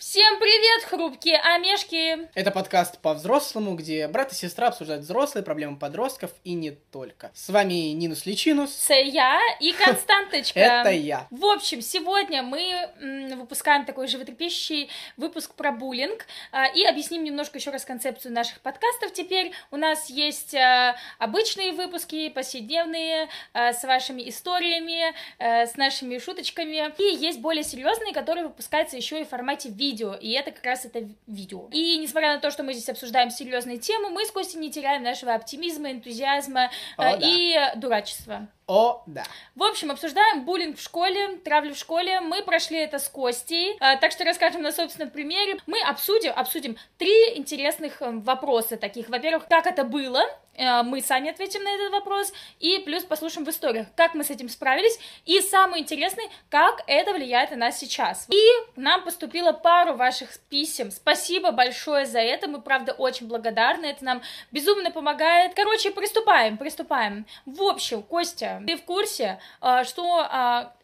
Всем 0.00 0.38
привет, 0.38 0.84
хрупкие 0.84 1.36
омешки! 1.36 2.26
Это 2.34 2.50
подкаст 2.50 2.98
по-взрослому, 3.00 3.74
где 3.74 4.08
брат 4.08 4.32
и 4.32 4.34
сестра 4.34 4.68
обсуждают 4.68 5.04
взрослые 5.04 5.44
проблемы 5.44 5.78
подростков 5.78 6.30
и 6.42 6.54
не 6.54 6.70
только. 6.70 7.30
С 7.34 7.50
вами 7.50 7.92
Нинус 7.92 8.24
Личинус. 8.24 8.72
С 8.72 8.94
я 8.94 9.38
и 9.60 9.72
Константочка. 9.72 10.58
Это 10.58 10.90
я. 10.90 11.26
В 11.30 11.44
общем, 11.44 11.82
сегодня 11.82 12.42
мы 12.42 12.88
выпускаем 13.36 13.84
такой 13.84 14.08
животрепещущий 14.08 14.88
выпуск 15.18 15.54
про 15.54 15.70
буллинг 15.70 16.24
а, 16.50 16.64
и 16.68 16.82
объясним 16.84 17.22
немножко 17.22 17.58
еще 17.58 17.70
раз 17.70 17.84
концепцию 17.84 18.32
наших 18.32 18.62
подкастов 18.62 19.12
теперь. 19.12 19.52
У 19.70 19.76
нас 19.76 20.08
есть 20.08 20.54
а, 20.54 20.96
обычные 21.18 21.72
выпуски, 21.72 22.30
повседневные, 22.30 23.28
а, 23.52 23.74
с 23.74 23.84
вашими 23.84 24.26
историями, 24.30 25.14
с 25.38 25.76
нашими 25.76 26.16
шуточками. 26.16 26.90
И 26.96 27.16
есть 27.22 27.40
более 27.40 27.64
серьезные, 27.64 28.14
которые 28.14 28.46
выпускаются 28.46 28.96
еще 28.96 29.20
и 29.20 29.24
в 29.24 29.28
формате 29.28 29.68
видео 29.68 29.89
видео, 29.90 30.14
и 30.14 30.30
это 30.32 30.50
как 30.52 30.64
раз 30.64 30.84
это 30.84 31.08
видео. 31.26 31.68
И 31.72 31.98
несмотря 31.98 32.34
на 32.34 32.40
то, 32.40 32.50
что 32.50 32.62
мы 32.62 32.72
здесь 32.72 32.88
обсуждаем 32.88 33.30
серьезные 33.30 33.78
темы, 33.78 34.10
мы 34.10 34.24
с 34.24 34.30
Костей 34.30 34.58
не 34.58 34.70
теряем 34.70 35.02
нашего 35.02 35.34
оптимизма, 35.34 35.90
энтузиазма 35.90 36.70
О, 36.96 37.04
э, 37.04 37.18
да. 37.18 37.26
и 37.26 37.78
дурачества. 37.78 38.48
О, 38.70 39.02
да. 39.06 39.24
В 39.56 39.64
общем, 39.64 39.90
обсуждаем 39.90 40.44
буллинг 40.44 40.78
в 40.78 40.80
школе, 40.80 41.38
травлю 41.38 41.74
в 41.74 41.76
школе. 41.76 42.20
Мы 42.20 42.40
прошли 42.40 42.78
это 42.78 43.00
с 43.00 43.08
Костей, 43.08 43.72
э, 43.72 43.96
так 44.00 44.12
что 44.12 44.22
расскажем 44.24 44.62
на 44.62 44.70
собственном 44.70 45.10
примере. 45.10 45.58
Мы 45.66 45.82
обсудим, 45.82 46.32
обсудим 46.36 46.76
три 46.96 47.36
интересных 47.36 48.00
э, 48.00 48.12
вопроса 48.12 48.76
таких. 48.76 49.08
Во-первых, 49.08 49.48
как 49.48 49.66
это 49.66 49.82
было, 49.82 50.22
э, 50.54 50.84
мы 50.84 51.00
сами 51.00 51.30
ответим 51.30 51.64
на 51.64 51.68
этот 51.68 51.90
вопрос, 51.90 52.32
и 52.60 52.78
плюс 52.78 53.02
послушаем 53.02 53.44
в 53.44 53.50
историях, 53.50 53.88
как 53.96 54.14
мы 54.14 54.22
с 54.22 54.30
этим 54.30 54.48
справились, 54.48 55.00
и 55.26 55.40
самый 55.40 55.80
интересный, 55.80 56.30
как 56.48 56.84
это 56.86 57.12
влияет 57.12 57.50
на 57.50 57.56
нас 57.56 57.76
сейчас. 57.76 58.28
И 58.30 58.40
нам 58.76 59.02
поступило 59.02 59.50
пару 59.50 59.94
ваших 59.94 60.38
писем. 60.48 60.92
Спасибо 60.92 61.50
большое 61.50 62.06
за 62.06 62.20
это, 62.20 62.48
мы, 62.48 62.62
правда, 62.62 62.92
очень 62.92 63.26
благодарны, 63.26 63.86
это 63.86 64.04
нам 64.04 64.22
безумно 64.52 64.92
помогает. 64.92 65.54
Короче, 65.56 65.90
приступаем, 65.90 66.56
приступаем. 66.56 67.26
В 67.46 67.62
общем, 67.64 68.04
Костя, 68.04 68.59
ты 68.66 68.76
в 68.76 68.84
курсе, 68.84 69.40
а, 69.60 69.84
что 69.84 70.18
а, 70.20 70.74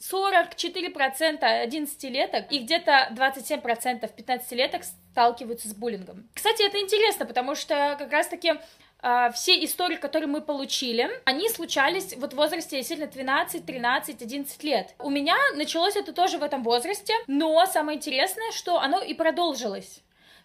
44% 0.00 1.40
11-леток 1.40 2.52
и 2.52 2.58
где-то 2.60 3.08
27% 3.12 4.10
15-леток 4.16 4.82
сталкиваются 4.84 5.68
с 5.68 5.74
буллингом. 5.74 6.28
Кстати, 6.34 6.66
это 6.66 6.80
интересно, 6.80 7.24
потому 7.24 7.54
что 7.54 7.96
как 7.98 8.12
раз-таки 8.12 8.54
а, 9.00 9.30
все 9.30 9.62
истории, 9.64 9.96
которые 9.96 10.28
мы 10.28 10.40
получили, 10.40 11.10
они 11.24 11.48
случались 11.48 12.16
вот 12.16 12.32
в 12.32 12.36
возрасте 12.36 12.76
действительно 12.76 13.10
12, 13.10 13.64
13, 13.64 14.22
11 14.22 14.64
лет. 14.64 14.94
У 14.98 15.10
меня 15.10 15.36
началось 15.54 15.96
это 15.96 16.12
тоже 16.12 16.38
в 16.38 16.42
этом 16.42 16.62
возрасте, 16.62 17.14
но 17.26 17.64
самое 17.66 17.96
интересное, 17.98 18.50
что 18.52 18.80
оно 18.80 19.02
и 19.02 19.14
продолжилось. 19.14 20.00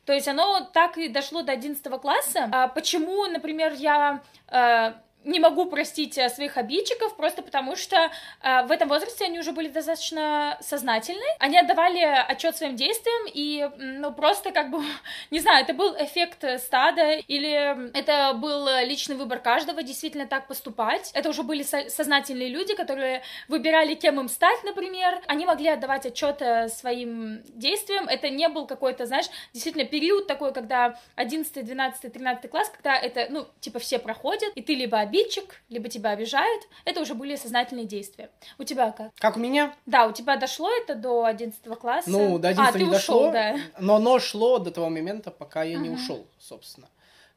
То 0.06 0.14
есть 0.14 0.28
оно 0.28 0.62
так 0.74 0.98
и 0.98 1.08
дошло 1.08 1.42
до 1.42 1.52
11 1.52 1.84
класса. 2.02 2.50
А 2.52 2.68
почему, 2.68 3.26
например, 3.28 3.74
я 3.74 4.24
не 5.25 5.39
могу 5.39 5.66
простить 5.66 6.17
э, 6.17 6.30
своих 6.30 6.58
обидчиков, 6.58 7.16
просто 7.16 7.42
потому 7.42 7.75
что 7.75 7.98
э, 8.42 8.64
в 8.64 8.72
этом 8.72 8.88
возрасте 8.88 9.25
они 9.25 9.39
уже 9.39 9.52
были 9.52 9.67
достаточно 9.67 10.58
сознательны, 10.62 11.25
они 11.39 11.58
отдавали 11.58 12.00
отчет 12.00 12.56
своим 12.56 12.75
действиям, 12.75 13.30
и, 13.34 13.70
ну, 13.78 14.14
просто 14.14 14.52
как 14.52 14.70
бы, 14.70 14.81
не 15.31 15.40
знаю, 15.40 15.64
это 15.64 15.73
был 15.73 15.94
эффект 15.95 16.45
стада, 16.59 17.12
или 17.14 17.92
это 17.97 18.34
был 18.34 18.67
личный 18.86 19.16
выбор 19.16 19.40
каждого, 19.40 19.84
действительно 19.84 20.25
так 20.25 20.47
поступать. 20.47 21.12
Это 21.14 21.30
уже 21.30 21.44
были 21.44 21.64
со- 21.64 21.90
сознательные 21.90 22.50
люди, 22.50 22.73
которые 22.75 23.22
выбирали, 23.47 23.95
кем 23.95 24.20
им 24.20 24.30
стать, 24.30 24.64
например. 24.64 25.22
Они 25.28 25.45
могли 25.45 25.67
отдавать 25.67 26.06
отчет 26.06 26.42
э, 26.42 26.70
своим 26.70 27.42
действиям. 27.47 28.08
Это 28.08 28.30
не 28.30 28.47
был 28.47 28.67
какой-то, 28.67 29.06
знаешь, 29.06 29.28
действительно 29.53 29.86
период 29.86 30.28
такой, 30.28 30.53
когда 30.53 30.97
11, 31.16 31.66
12, 31.66 32.13
13 32.13 32.50
класс, 32.50 32.69
когда 32.69 32.97
это, 32.97 33.28
ну, 33.30 33.47
типа 33.59 33.80
все 33.80 34.00
проходят, 34.00 34.51
и 34.56 34.62
ты 34.62 34.75
либо 34.75 35.00
обидчик, 35.00 35.19
либо 35.69 35.90
тебя 35.90 36.12
обижают, 36.12 36.63
это 36.85 37.02
уже 37.02 37.13
были 37.13 37.35
сознательные 37.35 37.85
действия. 37.85 38.30
У 38.57 38.63
тебя 38.63 38.91
как? 38.91 39.12
Как 39.16 39.38
у 39.38 39.40
меня? 39.40 39.74
Да, 39.85 40.07
у 40.07 40.12
тебя 40.12 40.35
дошло 40.38 40.69
это 40.72 40.96
до 40.96 41.25
11 41.25 41.62
класса? 41.80 42.09
Ну, 42.09 42.40
до 42.40 42.50
11 42.50 42.69
а, 42.69 42.78
ты 42.78 42.84
не 42.85 42.90
ушел, 42.90 43.19
дошло, 43.25 43.31
да. 43.31 43.56
но 43.80 43.96
оно 43.96 44.19
шло 44.19 44.59
до 44.59 44.72
того 44.72 44.90
момента, 44.90 45.31
пока 45.31 45.63
я 45.63 45.78
не 45.78 45.90
Ага. 45.90 45.97
ушел, 45.97 46.28
собственно. 46.40 46.88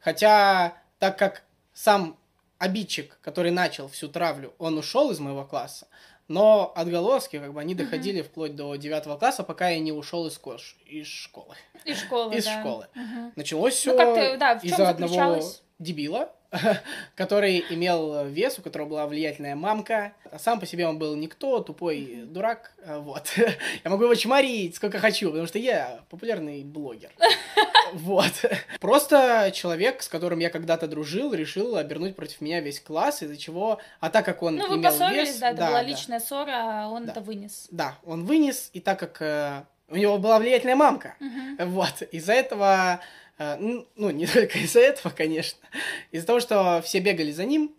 Хотя, 0.01 0.77
так 0.99 1.19
как 1.19 1.43
сам 1.73 2.17
обидчик, 2.59 3.19
который 3.23 3.51
начал 3.51 3.89
всю 3.89 4.09
травлю, 4.09 4.55
он 4.59 4.79
ушел 4.79 5.11
из 5.11 5.19
моего 5.21 5.45
класса, 5.45 5.87
но 6.29 6.73
отголоски, 6.75 7.39
как 7.39 7.53
бы, 7.53 7.61
они 7.61 7.75
доходили 7.75 8.23
вплоть 8.23 8.55
до 8.57 8.75
9 8.77 9.19
класса, 9.19 9.43
пока 9.43 9.69
я 9.71 9.79
не 9.81 9.93
ушел 9.93 10.27
из, 10.27 10.39
кош- 10.39 10.77
из 10.87 11.07
школы. 11.07 11.55
Из 11.85 11.99
школы, 11.99 12.35
Из 12.35 12.45
да. 12.45 12.61
школы. 12.61 12.87
Мгм. 12.95 13.33
Началось 13.37 13.75
все 13.75 13.93
Ну, 13.93 14.37
да, 14.39 14.53
из-за 14.63 14.89
одного 14.89 15.41
дебила, 15.79 16.33
который 17.15 17.65
имел 17.71 18.25
вес, 18.27 18.59
у 18.59 18.63
которого 18.63 18.89
была 18.89 19.07
влиятельная 19.07 19.55
мамка. 19.57 20.13
А 20.31 20.39
сам 20.39 20.61
по 20.61 20.67
себе 20.67 20.87
он 20.87 20.99
был 20.99 21.15
никто, 21.17 21.61
тупой 21.61 22.23
дурак. 22.27 22.73
а, 22.87 23.01
Вот. 23.01 23.33
Я 23.85 23.91
могу 23.91 24.05
его 24.05 24.15
чморить 24.15 24.77
сколько 24.77 24.99
хочу, 24.99 25.29
потому 25.31 25.47
что 25.47 25.59
я 25.59 26.01
популярный 26.11 26.63
блогер. 26.65 27.11
Вот. 27.95 28.33
Просто 28.81 29.51
человек, 29.53 30.03
с 30.03 30.09
которым 30.09 30.39
я 30.39 30.49
когда-то 30.49 30.89
дружил, 30.89 31.35
решил 31.35 31.77
обернуть 31.77 32.17
против 32.17 32.41
меня 32.41 32.61
весь 32.61 32.81
класс, 32.81 33.23
из-за 33.23 33.37
чего... 33.37 33.81
А 34.01 34.09
так 34.09 34.25
как 34.25 34.43
он 34.43 34.57
Ну, 34.57 34.67
вы 34.67 34.77
имел 34.77 34.91
поссорились, 34.91 35.29
вес... 35.29 35.39
да, 35.41 35.51
это 35.51 35.67
была 35.67 35.83
личная 35.83 36.19
ссора, 36.21 36.85
а 36.85 36.89
он 36.89 37.05
Да. 37.05 37.13
это 37.13 37.21
вынес. 37.21 37.69
Да, 37.71 37.99
он 38.07 38.25
вынес, 38.25 38.71
и 38.73 38.81
так 38.81 38.99
как 38.99 39.21
э, 39.21 39.65
у 39.91 39.97
него 39.97 40.17
была 40.17 40.39
влиятельная 40.39 40.77
мамка, 40.77 41.17
Мгм. 41.21 41.59
вот, 41.71 42.01
из-за 42.13 42.33
этого, 42.33 43.01
ну, 43.59 44.11
не 44.11 44.27
только 44.33 44.59
из-за 44.59 44.81
этого, 44.81 45.13
конечно, 45.13 45.59
из-за 46.11 46.27
того, 46.27 46.41
что 46.41 46.83
все 46.85 47.01
бегали 47.01 47.31
за 47.31 47.45
ним, 47.45 47.75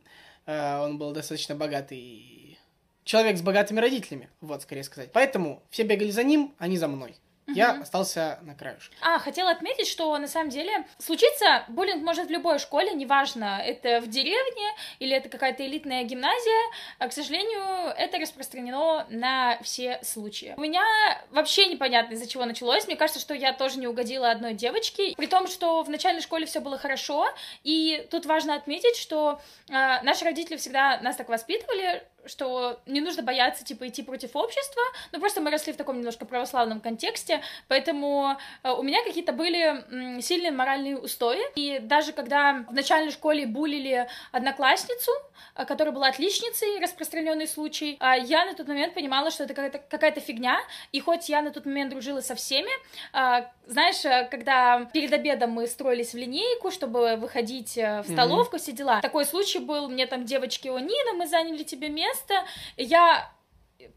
э, 0.46 0.80
он 0.80 0.98
был 0.98 1.12
достаточно 1.12 1.56
богатый 1.56 2.58
человек 3.04 3.38
с 3.38 3.42
богатыми 3.42 3.80
родителями, 3.80 4.30
вот, 4.42 4.62
скорее 4.64 4.84
сказать. 4.84 5.12
Поэтому 5.12 5.64
все 5.70 5.84
бегали 5.84 6.12
за 6.12 6.24
ним, 6.24 6.54
а 6.58 6.68
не 6.68 6.78
за 6.78 6.88
мной. 6.88 7.16
Я 7.48 7.74
Мгм. 7.74 7.82
остался 7.84 8.40
на 8.44 8.56
краюшке. 8.56 8.96
А, 9.02 9.20
хотела 9.20 9.52
отметить, 9.52 9.88
что 9.88 10.18
на 10.18 10.28
самом 10.28 10.50
деле 10.50 10.86
случиться 10.98 11.66
буллинг 11.68 12.02
может 12.04 12.28
в 12.28 12.32
любой 12.32 12.58
школе, 12.60 12.94
неважно, 12.94 13.62
это 13.64 14.00
в 14.00 14.08
деревне 14.08 14.74
или 15.00 15.16
это 15.16 15.30
какая-то 15.30 15.66
элитная 15.66 16.04
гимназия, 16.04 16.72
а, 17.00 17.08
к 17.10 17.14
сожалению, 17.14 17.90
это 17.98 18.18
распространено 18.18 19.06
на 19.10 19.58
все 19.62 20.00
случаи. 20.04 20.54
У 20.58 20.62
меня 20.62 20.84
вообще 21.32 21.68
непонятно, 21.68 22.14
из-за 22.14 22.28
чего 22.28 22.46
началось. 22.46 22.88
Мне 22.88 22.96
кажется, 22.96 23.20
что 23.20 23.34
я 23.34 23.52
тоже 23.54 23.78
не 23.80 23.88
угодила 23.88 24.32
одной 24.32 24.54
девочке, 24.54 25.14
при 25.18 25.28
том, 25.28 25.48
что 25.48 25.84
в 25.84 25.90
начальной 25.90 26.22
школе 26.22 26.46
все 26.46 26.60
было 26.62 26.78
хорошо, 26.78 27.28
и 27.64 28.08
тут 28.10 28.26
важно 28.26 28.56
отметить, 28.56 28.96
что 28.96 29.42
а, 29.70 30.02
наши 30.04 30.24
родители 30.24 30.56
всегда 30.58 31.00
нас 31.02 31.16
так 31.18 31.28
воспитывали, 31.30 32.04
что 32.26 32.80
не 32.86 33.02
нужно 33.02 33.24
бояться, 33.24 33.64
типа, 33.64 33.88
идти 33.88 34.04
против 34.04 34.36
общества, 34.36 34.82
но 35.12 35.20
просто 35.20 35.42
мы 35.42 35.52
росли 35.52 35.74
в 35.74 35.78
таком 35.78 35.98
немножко 35.98 36.26
православном 36.26 36.82
контексте, 36.82 37.42
поэтому 37.68 38.38
э, 38.64 38.72
у 38.72 38.84
меня 38.84 39.04
какие-то 39.04 39.34
были 39.34 40.22
сильные 40.22 40.52
моральные 40.52 40.98
устои, 40.98 41.42
и 41.56 41.80
даже 41.80 42.14
когда 42.14 42.66
в 42.70 42.74
начальной 42.74 43.12
школе 43.12 43.46
булили 43.46 44.08
одноклассницу, 44.32 45.12
э, 45.56 45.66
которая 45.66 45.94
была 45.94 46.08
отличницей, 46.08 46.80
распространенный 46.80 47.48
случай, 47.48 47.98
а 48.00 48.16
я 48.16 48.46
на 48.46 48.54
тот 48.54 48.68
момент 48.68 48.94
понимала, 48.94 49.32
что 49.32 49.44
это 49.44 49.54
какая-то, 49.54 49.80
какая-то 49.80 50.20
фигня, 50.20 50.60
и 50.92 51.00
хоть 51.00 51.30
я 51.30 51.42
на 51.42 51.52
тот 51.52 51.66
момент 51.66 51.92
дружила 51.92 52.22
со 52.22 52.36
всеми, 52.36 52.72
знаешь, 53.68 54.04
э, 54.06 54.28
когда 54.30 54.86
перед 54.94 55.14
обедом 55.14 55.52
мы 55.52 55.68
строились 55.68 56.14
в 56.14 56.18
линейку, 56.18 56.72
чтобы 56.72 57.16
выходить 57.16 57.78
э, 57.78 58.02
в 58.02 58.12
столовку, 58.12 58.58
все 58.58 58.72
дела, 58.72 59.02
такой 59.02 59.26
случай 59.26 59.60
был, 59.60 59.90
мне 59.90 60.06
там 60.06 60.26
девочки, 60.26 60.68
о, 60.68 60.80
Нина, 60.80 61.14
мы 61.16 61.28
заняли 61.28 61.64
тебе 61.64 61.90
место, 61.90 62.13
я 62.78 63.32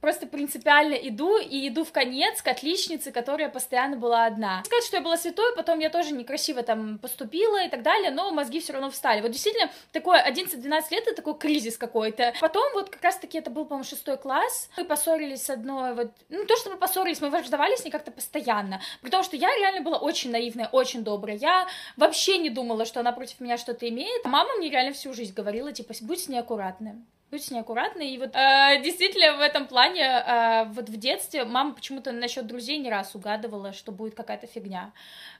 просто 0.00 0.26
принципиально 0.26 0.94
иду 0.94 1.36
и 1.38 1.68
иду 1.68 1.84
в 1.84 1.92
конец 1.92 2.42
к 2.42 2.48
отличнице, 2.48 3.12
которая 3.12 3.48
постоянно 3.48 3.96
была 3.96 4.26
одна. 4.26 4.62
Сказать, 4.64 4.84
что 4.84 4.96
я 4.96 5.02
была 5.02 5.16
святой, 5.16 5.54
потом 5.56 5.78
я 5.78 5.90
тоже 5.90 6.12
некрасиво 6.12 6.62
там 6.62 6.98
поступила 6.98 7.62
и 7.64 7.68
так 7.68 7.82
далее, 7.82 8.10
но 8.10 8.30
мозги 8.32 8.60
все 8.60 8.72
равно 8.72 8.90
встали. 8.90 9.20
Вот 9.20 9.30
действительно, 9.30 9.70
такое 9.92 10.24
11-12 10.28 10.84
лет, 10.90 11.06
это 11.06 11.16
такой 11.16 11.38
кризис 11.38 11.78
какой-то. 11.78 12.34
Потом 12.40 12.64
вот 12.74 12.90
как 12.90 13.02
раз-таки 13.02 13.38
это 13.38 13.50
был, 13.50 13.64
по-моему, 13.64 13.88
шестой 13.88 14.16
класс, 14.16 14.70
мы 14.76 14.84
поссорились 14.84 15.42
с 15.42 15.50
одной 15.50 15.94
вот, 15.94 16.12
ну 16.28 16.44
то, 16.46 16.56
что 16.56 16.70
мы 16.70 16.76
поссорились, 16.76 17.20
мы 17.20 17.30
враждовались 17.30 17.84
не 17.84 17.90
как-то 17.90 18.10
постоянно, 18.10 18.80
при 19.02 19.10
том, 19.10 19.22
что 19.22 19.36
я 19.36 19.54
реально 19.56 19.82
была 19.82 19.98
очень 19.98 20.30
наивная, 20.30 20.68
очень 20.68 21.04
добрая, 21.04 21.36
я 21.36 21.66
вообще 21.96 22.38
не 22.38 22.50
думала, 22.50 22.84
что 22.84 23.00
она 23.00 23.12
против 23.12 23.40
меня 23.40 23.58
что-то 23.58 23.88
имеет. 23.88 24.24
Мама 24.24 24.54
мне 24.54 24.70
реально 24.70 24.92
всю 24.92 25.12
жизнь 25.12 25.34
говорила, 25.34 25.72
типа, 25.72 25.94
будь 26.02 26.22
с 26.22 26.28
ней 26.28 26.38
аккуратная. 26.38 26.96
Будьте 27.30 27.54
неаккуратны. 27.54 28.14
И 28.14 28.18
вот 28.18 28.34
э, 28.34 28.82
действительно 28.82 29.36
в 29.36 29.40
этом 29.40 29.66
плане, 29.66 30.02
э, 30.02 30.64
вот 30.66 30.88
в 30.88 30.96
детстве 30.96 31.44
мама 31.44 31.74
почему-то 31.74 32.12
насчет 32.12 32.46
друзей 32.46 32.78
не 32.78 32.90
раз 32.90 33.14
угадывала, 33.14 33.72
что 33.72 33.92
будет 33.92 34.14
какая-то 34.14 34.46
фигня. 34.46 34.92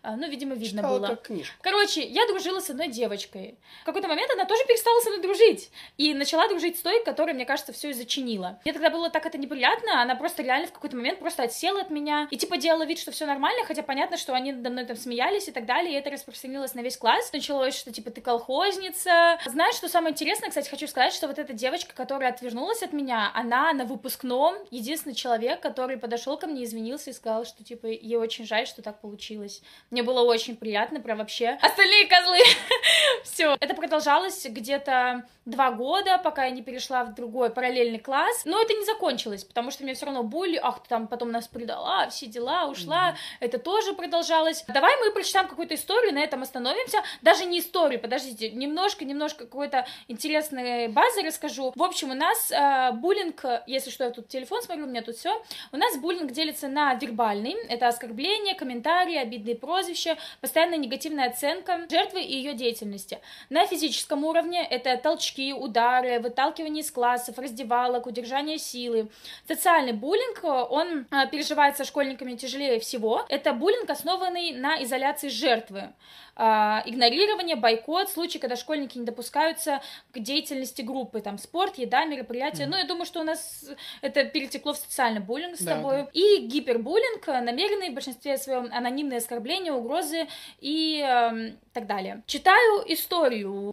Э, 0.03 0.15
ну, 0.17 0.29
видимо, 0.29 0.55
видно 0.55 0.83
Читала 0.83 0.99
было. 0.99 1.07
как 1.09 1.23
книжку. 1.23 1.57
Короче, 1.63 2.03
я 2.03 2.27
дружила 2.27 2.61
с 2.61 2.71
одной 2.71 2.89
девочкой. 2.89 3.59
В 3.83 3.87
какой-то 3.87 4.09
момент 4.09 4.31
она 4.33 4.45
тоже 4.45 4.65
перестала 4.67 5.01
со 5.01 5.11
мной 5.11 5.23
дружить. 5.23 5.71
И 5.97 6.15
начала 6.15 6.49
дружить 6.49 6.79
с 6.79 6.83
той, 6.83 7.05
которая, 7.05 7.35
мне 7.35 7.45
кажется, 7.45 7.73
все 7.73 7.91
и 7.91 7.93
зачинила. 7.93 8.61
Мне 8.65 8.73
тогда 8.73 8.91
было 8.91 9.11
так 9.11 9.25
это 9.27 9.39
неприятно, 9.39 10.03
она 10.03 10.15
просто 10.15 10.43
реально 10.43 10.67
в 10.67 10.73
какой-то 10.73 10.97
момент 10.97 11.19
просто 11.19 11.45
отсела 11.45 11.81
от 11.81 11.91
меня 11.91 12.29
и 12.31 12.37
типа 12.37 12.57
делала 12.57 12.85
вид, 12.85 12.99
что 12.99 13.11
все 13.11 13.27
нормально, 13.27 13.65
хотя 13.65 13.83
понятно, 13.83 14.17
что 14.17 14.35
они 14.35 14.53
надо 14.53 14.71
мной 14.71 14.85
там 14.85 14.97
смеялись 14.97 15.49
и 15.49 15.53
так 15.53 15.67
далее, 15.67 15.95
и 15.95 15.97
это 15.97 16.11
распространилось 16.11 16.75
на 16.75 16.81
весь 16.81 16.97
класс. 16.97 17.33
Началось, 17.33 17.77
что 17.77 17.93
типа 17.93 18.11
ты 18.11 18.21
колхозница. 18.21 19.39
Знаешь, 19.47 19.77
что 19.77 19.89
самое 19.89 20.13
интересное, 20.13 20.49
кстати, 20.49 20.69
хочу 20.69 20.87
сказать, 20.87 21.13
что 21.13 21.27
вот 21.29 21.39
эта 21.39 21.53
девочка, 21.53 21.76
которая 21.85 22.31
отвернулась 22.31 22.83
от 22.83 22.93
меня, 22.93 23.31
она 23.35 23.73
на 23.73 23.85
выпускном 23.85 24.57
единственный 24.71 25.15
человек, 25.15 25.61
который 25.61 25.97
подошел 25.97 26.37
ко 26.37 26.47
мне, 26.47 26.65
извинился 26.65 27.11
и 27.11 27.13
сказал, 27.13 27.45
что 27.45 27.65
типа 27.65 27.87
ей 27.87 28.17
очень 28.17 28.47
жаль, 28.47 28.67
что 28.67 28.83
так 28.83 29.01
получилось. 29.01 29.63
Мне 29.91 30.03
было 30.03 30.23
очень 30.23 30.57
приятно, 30.57 31.01
про 31.01 31.17
вообще. 31.17 31.59
Остальные 31.61 32.07
козлы. 32.07 32.39
Все. 33.25 33.57
Это 33.61 33.75
продолжалось 33.75 34.47
где-то 34.47 35.25
два 35.47 35.71
года, 35.71 36.19
пока 36.19 36.45
я 36.45 36.51
не 36.51 36.63
перешла 36.63 37.05
в 37.05 37.15
другой 37.15 37.51
параллельный 37.51 37.99
класс. 37.99 38.43
Но 38.45 38.61
это 38.61 38.75
не 38.75 38.85
закончилось, 38.85 39.45
потому 39.45 39.71
что 39.71 39.85
меня 39.85 39.95
все 39.95 40.07
равно 40.07 40.23
були, 40.23 40.59
ах, 40.61 40.83
ты 40.83 40.89
там 40.89 41.07
потом 41.07 41.31
нас 41.31 41.47
предала, 41.47 42.09
все 42.09 42.27
дела, 42.27 42.67
ушла. 42.67 43.17
Это 43.41 43.59
тоже 43.59 43.95
продолжалось. 43.95 44.65
Давай 44.67 44.93
мы 45.01 45.13
прочитаем 45.13 45.49
какую-то 45.49 45.75
историю, 45.75 46.13
на 46.13 46.19
этом 46.19 46.43
остановимся. 46.43 46.99
Даже 47.23 47.45
не 47.45 47.61
историю, 47.61 48.01
подождите, 48.01 48.51
немножко, 48.51 49.05
немножко 49.05 49.45
какой-то 49.45 49.87
интересной 50.09 50.89
базы 50.89 51.23
расскажу. 51.23 51.66
В 51.75 51.83
общем, 51.83 52.11
у 52.11 52.15
нас 52.15 52.51
э, 52.51 52.93
буллинг, 52.93 53.45
если 53.67 53.91
что, 53.91 54.05
я 54.05 54.11
тут 54.11 54.29
телефон 54.29 54.63
смотрю, 54.63 54.85
у 54.85 54.89
меня 54.89 55.03
тут 55.03 55.17
все. 55.17 55.43
У 55.73 55.77
нас 55.77 55.97
буллинг 55.97 56.33
делится 56.33 56.69
на 56.69 56.95
вербальный, 56.95 57.55
это 57.69 57.89
оскорбления, 57.89 58.55
комментарии, 58.55 59.17
обидные 59.17 59.57
прозвища, 59.57 60.17
постоянная 60.41 60.79
негативная 60.79 61.29
оценка 61.29 61.87
жертвы 61.91 62.23
и 62.23 62.37
ее 62.37 62.55
деятельности. 62.55 63.21
На 63.51 63.67
физическом 63.67 64.25
уровне 64.25 64.67
это 64.67 64.97
толчки, 64.97 65.53
удары, 65.53 66.21
выталкивание 66.21 66.83
из 66.83 66.91
классов, 66.91 67.39
раздевалок, 67.39 68.07
удержание 68.07 68.59
силы. 68.59 69.09
Социальный 69.49 69.93
буллинг, 69.93 70.45
он 70.45 71.07
э, 71.11 71.29
переживается 71.31 71.85
школьниками 71.85 72.37
тяжелее 72.37 72.81
всего. 72.81 73.25
Это 73.29 73.53
буллинг, 73.53 73.89
основанный 73.91 74.53
на 74.53 74.83
изоляции 74.83 75.29
жертвы. 75.29 75.93
А, 76.39 76.83
игнорирование, 76.85 77.57
бойкот, 77.57 78.11
случаи, 78.11 78.37
когда 78.37 78.57
школьники 78.57 78.99
не 78.99 79.07
допускаются 79.07 79.81
к 80.13 80.19
деятельности 80.19 80.83
группы, 80.83 81.23
там, 81.23 81.39
спорт, 81.39 81.56
еда, 81.79 82.05
мероприятия. 82.05 82.65
Mm. 82.65 82.69
Ну, 82.69 82.77
я 82.77 82.85
думаю, 82.85 83.07
что 83.07 83.21
у 83.21 83.25
нас 83.25 83.65
это 84.03 84.25
перетекло 84.25 84.73
в 84.73 84.77
социальный 84.77 85.21
буллинг 85.21 85.57
с 85.57 85.63
Да, 85.65 85.77
тобой. 85.77 86.03
да. 86.03 86.09
И 86.13 86.47
гипербуллинг, 86.47 87.27
намеренный 87.27 87.91
в 87.91 87.95
большинстве 87.95 88.39
своем 88.39 88.69
анонимные 88.73 89.19
оскорбления, 89.19 89.73
угрозы 89.73 90.27
и 90.61 91.01
эм, 91.01 91.59
так 91.73 91.87
далее. 91.87 92.23
Читаю 92.27 92.83
историю. 92.87 93.73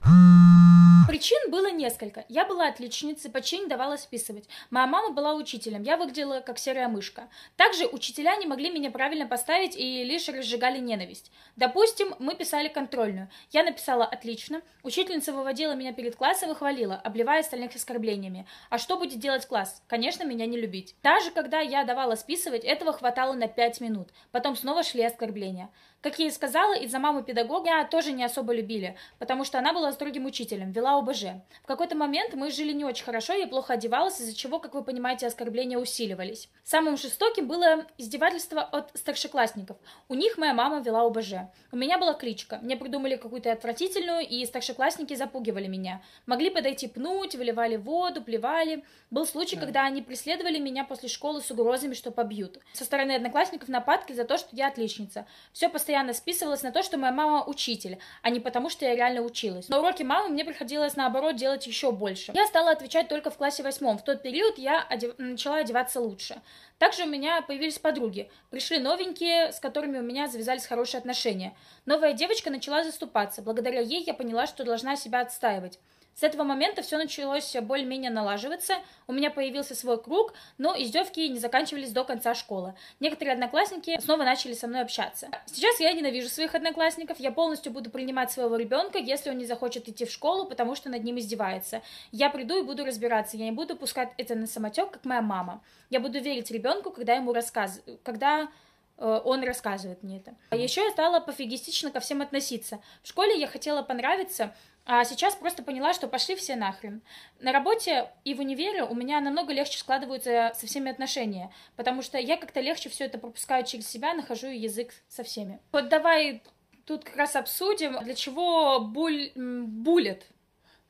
Причин 1.08 1.52
было 1.52 1.70
несколько. 1.70 2.24
Я 2.30 2.46
была 2.46 2.68
отличницей, 2.68 3.30
почти 3.30 3.60
не 3.60 3.68
давала 3.68 3.98
списывать. 3.98 4.48
Моя 4.70 4.88
мама 4.88 5.12
была 5.12 5.34
учителем, 5.34 5.84
я 5.84 5.98
выглядела 5.98 6.40
как 6.40 6.58
серая 6.58 6.88
мышка. 6.88 7.30
Также 7.58 7.88
учителя 7.88 8.38
не 8.38 8.48
могли 8.48 8.72
меня 8.72 8.90
правильно 8.90 9.28
поставить 9.28 9.76
и 9.76 10.04
лишь 10.06 10.30
разжигали 10.30 10.80
ненависть. 10.80 11.32
Допустим, 11.58 12.16
мы 12.20 12.36
писали 12.36 12.70
контрольную. 12.70 13.30
Я 13.52 13.64
написала 13.64 14.06
отлично, 14.06 14.62
учительница 14.82 15.34
выводила 15.34 15.74
меня 15.74 15.92
перед 15.92 16.16
классом 16.16 16.52
и 16.52 16.56
хвалила, 16.56 16.96
обливая 16.96 17.42
остальных 17.42 17.76
оскорблениями. 17.76 18.48
А 18.70 18.78
что 18.78 18.98
будет 18.98 19.20
делать 19.20 19.46
класс? 19.46 19.84
Конечно, 19.88 20.24
меня 20.24 20.46
не 20.46 20.58
любить. 20.58 20.96
Даже 21.04 21.32
когда 21.32 21.60
я 21.60 21.84
давала 21.84 22.16
списывать, 22.16 22.64
этого 22.64 22.94
хватало 22.94 23.34
на 23.34 23.50
5 23.50 23.82
минут. 23.82 24.10
Потом 24.32 24.56
снова 24.56 24.84
шли 24.84 25.04
оскорбления. 25.04 25.70
Как 26.04 26.20
я 26.20 26.28
и 26.28 26.32
сказала, 26.32 26.74
из-за 26.74 27.00
мамы 27.00 27.24
педагога 27.24 27.82
тоже 27.90 28.12
не 28.12 28.26
особо 28.26 28.54
любили, 28.54 28.98
потому 29.20 29.46
что 29.46 29.58
она 29.58 29.72
была 29.72 29.94
строгим 29.94 30.26
учителем, 30.26 30.74
вела 30.74 30.98
ОБЖ. 30.98 31.24
В 31.64 31.66
какой-то 31.66 31.96
момент 31.96 32.34
мы 32.34 32.52
жили 32.52 32.74
не 32.74 32.84
очень 32.84 33.06
хорошо, 33.06 33.32
я 33.32 33.48
плохо 33.48 33.76
одевалась, 33.76 34.20
из-за 34.20 34.36
чего, 34.36 34.60
как 34.60 34.74
вы 34.74 34.84
понимаете, 34.84 35.28
оскорбления 35.28 35.78
усиливались. 35.78 36.50
Самым 36.66 36.98
жестоким 36.98 37.48
было 37.48 37.86
издевательство 37.98 38.62
от 38.62 38.92
старшеклассников. 38.96 39.78
У 40.10 40.16
них 40.16 40.38
моя 40.38 40.54
мама 40.54 40.82
вела 40.82 41.04
ОБЖ. 41.04 41.36
У 41.72 41.78
меня 41.78 41.98
была 41.98 42.16
кличка. 42.16 42.60
Мне 42.62 42.76
придумали 42.76 43.16
какую-то 43.16 43.54
отвратительную, 43.54 44.28
и 44.28 44.46
старшеклассники 44.46 45.14
запугивали 45.14 45.68
меня. 45.68 46.02
Могли 46.26 46.50
подойти 46.50 46.90
пнуть, 46.90 47.36
выливали 47.36 47.78
воду, 47.78 48.22
плевали. 48.22 48.84
Был 49.10 49.26
случай, 49.26 49.56
когда 49.56 49.86
они 49.86 50.02
преследовали 50.02 50.60
меня 50.60 50.84
после 50.84 51.08
школы 51.08 51.42
с 51.42 51.50
угрозами, 51.50 51.94
что 51.94 52.12
побьют. 52.12 52.60
Со 52.74 52.84
стороны 52.84 53.14
одноклассников 53.14 53.70
нападки 53.70 54.12
за 54.12 54.26
то, 54.26 54.38
что 54.38 54.50
я 54.52 54.68
отличница. 54.68 55.26
Все 55.54 55.70
постоянно 55.70 55.93
списывалось 56.14 56.64
на 56.64 56.72
то, 56.72 56.82
что 56.84 56.98
моя 56.98 57.12
мама 57.12 57.44
учитель, 57.46 58.00
а 58.22 58.30
не 58.30 58.40
потому, 58.40 58.70
что 58.70 58.86
я 58.86 58.96
реально 58.96 59.22
училась. 59.22 59.70
На 59.70 59.80
уроки 59.80 60.04
мамы 60.04 60.30
мне 60.30 60.44
приходилось, 60.44 60.96
наоборот, 60.96 61.36
делать 61.36 61.68
еще 61.68 61.92
больше. 61.92 62.32
Я 62.34 62.48
стала 62.48 62.72
отвечать 62.72 63.08
только 63.08 63.30
в 63.30 63.38
классе 63.38 63.64
восьмом. 63.64 63.98
В 63.98 64.04
тот 64.04 64.22
период 64.22 64.58
я 64.58 64.86
одев- 64.90 65.16
начала 65.18 65.58
одеваться 65.58 66.00
лучше. 66.00 66.42
Также 66.80 67.04
у 67.04 67.08
меня 67.08 67.42
появились 67.42 67.80
подруги. 67.80 68.30
Пришли 68.50 68.80
новенькие, 68.80 69.52
с 69.52 69.60
которыми 69.60 70.00
у 70.00 70.04
меня 70.04 70.28
завязались 70.28 70.66
хорошие 70.66 71.00
отношения. 71.00 71.56
Новая 71.86 72.14
девочка 72.14 72.50
начала 72.50 72.84
заступаться. 72.84 73.42
Благодаря 73.42 73.82
ей 73.82 74.04
я 74.04 74.14
поняла, 74.14 74.48
что 74.48 74.64
должна 74.64 74.96
себя 74.96 75.22
отстаивать. 75.22 75.80
С 76.16 76.24
этого 76.24 76.44
момента 76.44 76.82
все 76.82 76.98
началось 76.98 77.56
более-менее 77.62 78.12
налаживаться, 78.12 78.76
у 79.08 79.14
меня 79.14 79.32
появился 79.32 79.76
свой 79.76 80.02
круг, 80.02 80.34
но 80.58 80.76
издевки 80.78 81.28
не 81.28 81.40
заканчивались 81.40 81.92
до 81.92 82.04
конца 82.04 82.36
школы. 82.36 82.76
Некоторые 83.00 83.34
одноклассники 83.34 84.00
снова 84.00 84.24
начали 84.24 84.54
со 84.54 84.68
мной 84.68 84.82
общаться. 84.82 85.30
Сейчас 85.46 85.80
я 85.80 85.92
ненавижу 85.94 86.30
своих 86.30 86.54
одноклассников, 86.56 87.20
я 87.20 87.32
полностью 87.32 87.72
буду 87.72 87.90
принимать 87.90 88.32
своего 88.32 88.56
ребенка, 88.56 89.00
если 89.00 89.30
он 89.30 89.38
не 89.38 89.46
захочет 89.46 89.90
идти 89.90 90.06
в 90.06 90.12
школу, 90.12 90.46
потому 90.46 90.76
что 90.76 90.90
над 90.90 91.04
ним 91.04 91.18
издевается. 91.18 91.82
Я 92.12 92.30
приду 92.30 92.60
и 92.60 92.64
буду 92.64 92.86
разбираться, 92.86 93.38
я 93.38 93.46
не 93.46 93.52
буду 93.52 93.76
пускать 93.76 94.12
это 94.18 94.36
на 94.36 94.48
самотек, 94.48 94.92
как 94.92 95.06
моя 95.06 95.22
мама. 95.22 95.62
Я 95.90 96.00
буду 96.00 96.20
верить 96.20 96.52
ребенку, 96.52 96.92
когда 96.92 97.14
ему 97.14 97.34
рассказывают, 97.34 98.00
когда 98.04 98.50
э, 98.98 99.22
он 99.24 99.44
рассказывает 99.44 100.04
мне 100.04 100.18
это. 100.18 100.36
А 100.50 100.56
еще 100.56 100.84
я 100.84 100.92
стала 100.92 101.20
пофигистично 101.20 101.92
ко 101.92 102.00
всем 102.00 102.22
относиться. 102.22 102.80
В 103.02 103.08
школе 103.08 103.40
я 103.40 103.48
хотела 103.48 103.82
понравиться, 103.82 104.56
а 104.86 105.06
сейчас 105.06 105.36
просто 105.36 105.64
поняла, 105.64 105.94
что 105.94 106.08
пошли 106.08 106.36
все 106.36 106.56
нахрен. 106.56 107.02
На 107.40 107.54
работе 107.54 108.12
и 108.26 108.34
в 108.34 108.40
универе 108.40 108.84
у 108.84 108.94
меня 108.94 109.22
намного 109.22 109.54
легче 109.54 109.78
складываются 109.78 110.52
со 110.56 110.68
всеми 110.68 110.92
отношения, 110.92 111.54
потому 111.78 112.02
что 112.02 112.18
я 112.18 112.36
как-то 112.36 112.60
легче 112.60 112.90
все 112.90 113.06
это 113.06 113.18
пропускаю 113.18 113.66
через 113.66 113.88
себя, 113.88 114.14
нахожу 114.14 114.48
язык 114.48 114.92
со 115.08 115.24
всеми. 115.24 115.60
Вот 115.72 115.88
давай 115.88 116.44
тут 116.86 117.06
как 117.06 117.16
раз 117.16 117.36
обсудим, 117.36 117.98
для 118.04 118.14
чего 118.14 118.82
буль... 118.82 119.32
булят. 119.36 120.28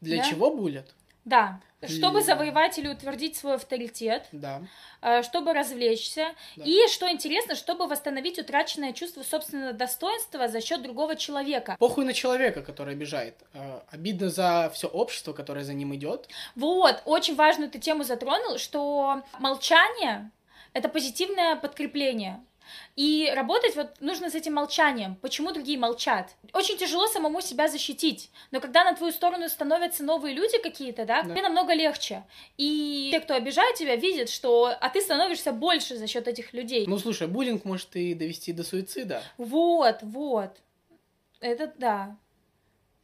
Для 0.01 0.17
Да? 0.17 0.23
чего 0.23 0.49
булят? 0.49 0.93
Да, 1.25 1.59
чтобы 1.87 2.15
Блин. 2.19 2.25
завоевать 2.25 2.77
или 2.77 2.87
утвердить 2.89 3.37
свой 3.37 3.55
авторитет, 3.55 4.27
Да. 4.31 4.61
э, 5.01 5.23
чтобы 5.23 5.53
развлечься, 5.53 6.33
Да. 6.55 6.63
и, 6.65 6.87
что 6.89 7.09
интересно, 7.09 7.55
чтобы 7.55 7.87
восстановить 7.87 8.39
утраченное 8.39 8.93
чувство 8.93 9.23
собственного 9.23 9.73
достоинства 9.73 10.47
за 10.47 10.59
счет 10.61 10.81
другого 10.81 11.15
человека. 11.15 11.75
Похуй 11.79 12.05
на 12.05 12.13
человека, 12.13 12.61
который 12.61 12.93
обижает. 12.93 13.35
Э, 13.53 13.79
Обидно 13.91 14.29
за 14.29 14.69
все 14.73 14.87
общество, 14.87 15.33
которое 15.33 15.63
за 15.63 15.73
ним 15.73 15.93
идет. 15.95 16.27
Вот, 16.55 17.01
очень 17.05 17.35
важную 17.35 17.69
ты 17.69 17.79
тему 17.79 18.03
затронул, 18.03 18.57
что 18.57 19.21
молчание— 19.39 20.29
это 20.73 20.89
позитивное 20.89 21.55
подкрепление. 21.55 22.43
И 22.95 23.31
работать 23.35 23.75
вот 23.75 23.99
нужно 23.99 24.29
с 24.29 24.35
этим 24.35 24.53
молчанием. 24.53 25.15
Почему 25.15 25.51
другие 25.51 25.77
молчат? 25.77 26.35
Очень 26.53 26.77
тяжело 26.77 27.07
самому 27.07 27.41
себя 27.41 27.67
защитить. 27.67 28.29
Но 28.51 28.59
когда 28.61 28.83
на 28.83 28.95
твою 28.95 29.11
сторону 29.13 29.49
становятся 29.49 30.03
новые 30.03 30.35
люди 30.35 30.61
какие-то, 30.61 31.05
да, 31.05 31.23
Да. 31.23 31.29
тебе 31.29 31.41
намного 31.41 31.73
легче. 31.73 32.23
И 32.57 33.09
те, 33.11 33.19
кто 33.19 33.33
обижает 33.35 33.75
тебя, 33.75 33.95
видят, 33.95 34.29
что 34.29 34.75
а 34.79 34.89
ты 34.89 35.01
становишься 35.01 35.51
больше 35.51 35.97
за 35.97 36.07
счет 36.07 36.27
этих 36.27 36.53
людей. 36.53 36.85
Ну, 36.87 36.97
слушай, 36.99 37.27
буллинг 37.27 37.65
может 37.65 37.95
и 37.95 38.13
довести 38.13 38.53
до 38.53 38.63
суицида. 38.63 39.23
Вот, 39.37 39.99
вот. 40.01 40.51
Это 41.39 41.73
да. 41.77 42.15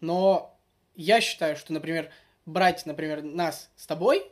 Но 0.02 0.56
я 0.96 1.22
считаю, 1.22 1.58
что, 1.58 1.74
например, 1.74 2.12
брать, 2.46 2.86
например, 2.86 3.22
нас 3.24 3.70
с 3.76 3.86
тобой, 3.86 4.32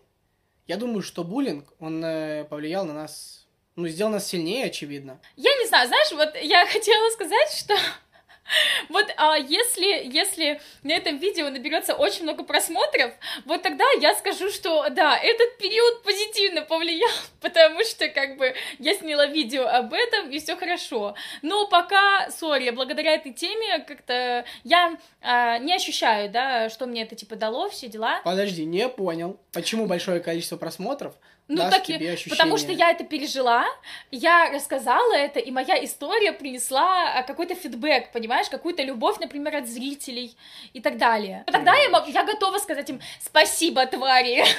я 0.68 0.78
думаю, 0.78 1.02
что 1.02 1.24
буллинг, 1.24 1.74
он 1.80 2.04
э, 2.04 2.44
повлиял 2.46 2.86
на 2.86 2.94
нас, 2.94 3.47
ну, 3.78 3.88
сделал 3.88 4.12
нас 4.12 4.28
сильнее, 4.28 4.66
очевидно. 4.66 5.22
Я 5.36 5.56
не 5.56 5.68
знаю, 5.68 5.88
знаешь, 5.88 6.12
вот 6.12 6.36
я 6.42 6.66
хотела 6.74 7.10
сказать, 7.12 7.52
что 7.52 7.76
вот 8.90 9.06
а, 9.18 9.38
если, 9.38 10.12
если 10.12 10.60
на 10.82 10.94
этом 10.94 11.18
видео 11.18 11.50
наберется 11.50 11.94
очень 11.94 12.24
много 12.24 12.44
просмотров, 12.44 13.14
вот 13.46 13.62
тогда 13.62 13.86
я 14.02 14.16
скажу, 14.16 14.50
что 14.50 14.90
да, 14.90 15.16
этот 15.16 15.60
период 15.60 16.02
позитивно 16.02 16.64
повлиял, 16.64 17.12
потому 17.42 17.84
что, 17.84 18.08
как 18.10 18.38
бы, 18.38 18.56
я 18.80 18.96
сняла 18.96 19.28
видео 19.28 19.68
об 19.68 19.94
этом, 19.94 20.32
и 20.32 20.40
все 20.40 20.56
хорошо. 20.56 21.14
Но 21.44 21.68
пока, 21.68 22.32
сори, 22.32 22.72
благодаря 22.72 23.14
этой 23.14 23.32
теме 23.32 23.86
как-то 23.88 24.44
я 24.64 24.98
а, 25.22 25.60
не 25.60 25.76
ощущаю, 25.76 26.32
да, 26.32 26.70
что 26.70 26.88
мне 26.88 27.04
это, 27.04 27.16
типа, 27.16 27.36
дало, 27.36 27.70
все 27.70 27.88
дела. 27.88 28.22
Подожди, 28.24 28.66
не 28.66 28.90
понял. 28.90 29.40
Почему 29.54 29.86
большое 29.86 30.20
количество 30.20 30.58
просмотров 30.58 31.14
ну, 31.48 31.58
даст 31.58 31.78
так 31.78 31.84
тебе 31.84 32.12
ощущение? 32.12 32.38
потому 32.38 32.58
что 32.58 32.72
я 32.72 32.92
это 32.92 33.04
пережила, 33.04 33.66
я 34.12 34.52
рассказала 34.52 35.14
это, 35.14 35.40
и 35.40 35.50
моя 35.52 35.84
история 35.84 36.34
принесла 36.34 37.14
а, 37.14 37.24
какой-то 37.24 37.56
фидбэк, 37.56 38.12
понимаешь, 38.12 38.50
какую-то 38.50 38.84
любовь, 38.84 39.20
например, 39.20 39.56
от 39.56 39.68
зрителей 39.68 40.36
и 40.74 40.82
так 40.82 40.98
далее. 40.98 41.44
Тогда 41.48 41.76
я, 41.76 41.90
мог, 41.90 42.08
я 42.08 42.24
готова 42.24 42.58
сказать 42.58 42.90
им 42.90 43.00
спасибо, 43.20 43.86
твари. 43.86 44.44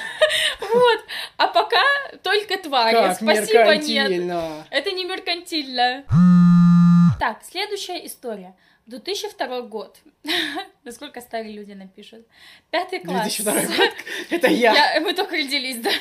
Вот. 0.59 0.99
А 1.37 1.47
пока 1.47 1.81
только 2.21 2.57
твари. 2.57 3.13
Спасибо, 3.13 3.75
нет. 3.77 4.65
Это 4.69 4.91
не 4.91 5.05
меркантильно. 5.05 6.03
Так, 7.19 7.39
следующая 7.43 8.05
история. 8.05 8.55
2002 8.89 9.61
год. 9.61 9.97
Насколько 10.83 11.21
старые 11.21 11.53
люди 11.53 11.73
напишут. 11.73 12.25
Пятый 12.71 12.99
класс. 12.99 13.35
2002 13.35 13.77
год. 13.77 13.93
Это 14.29 14.47
я. 14.47 14.73
Я- 14.73 15.01
мы 15.01 15.13
только 15.13 15.35
родились, 15.35 15.77
да. 15.77 15.91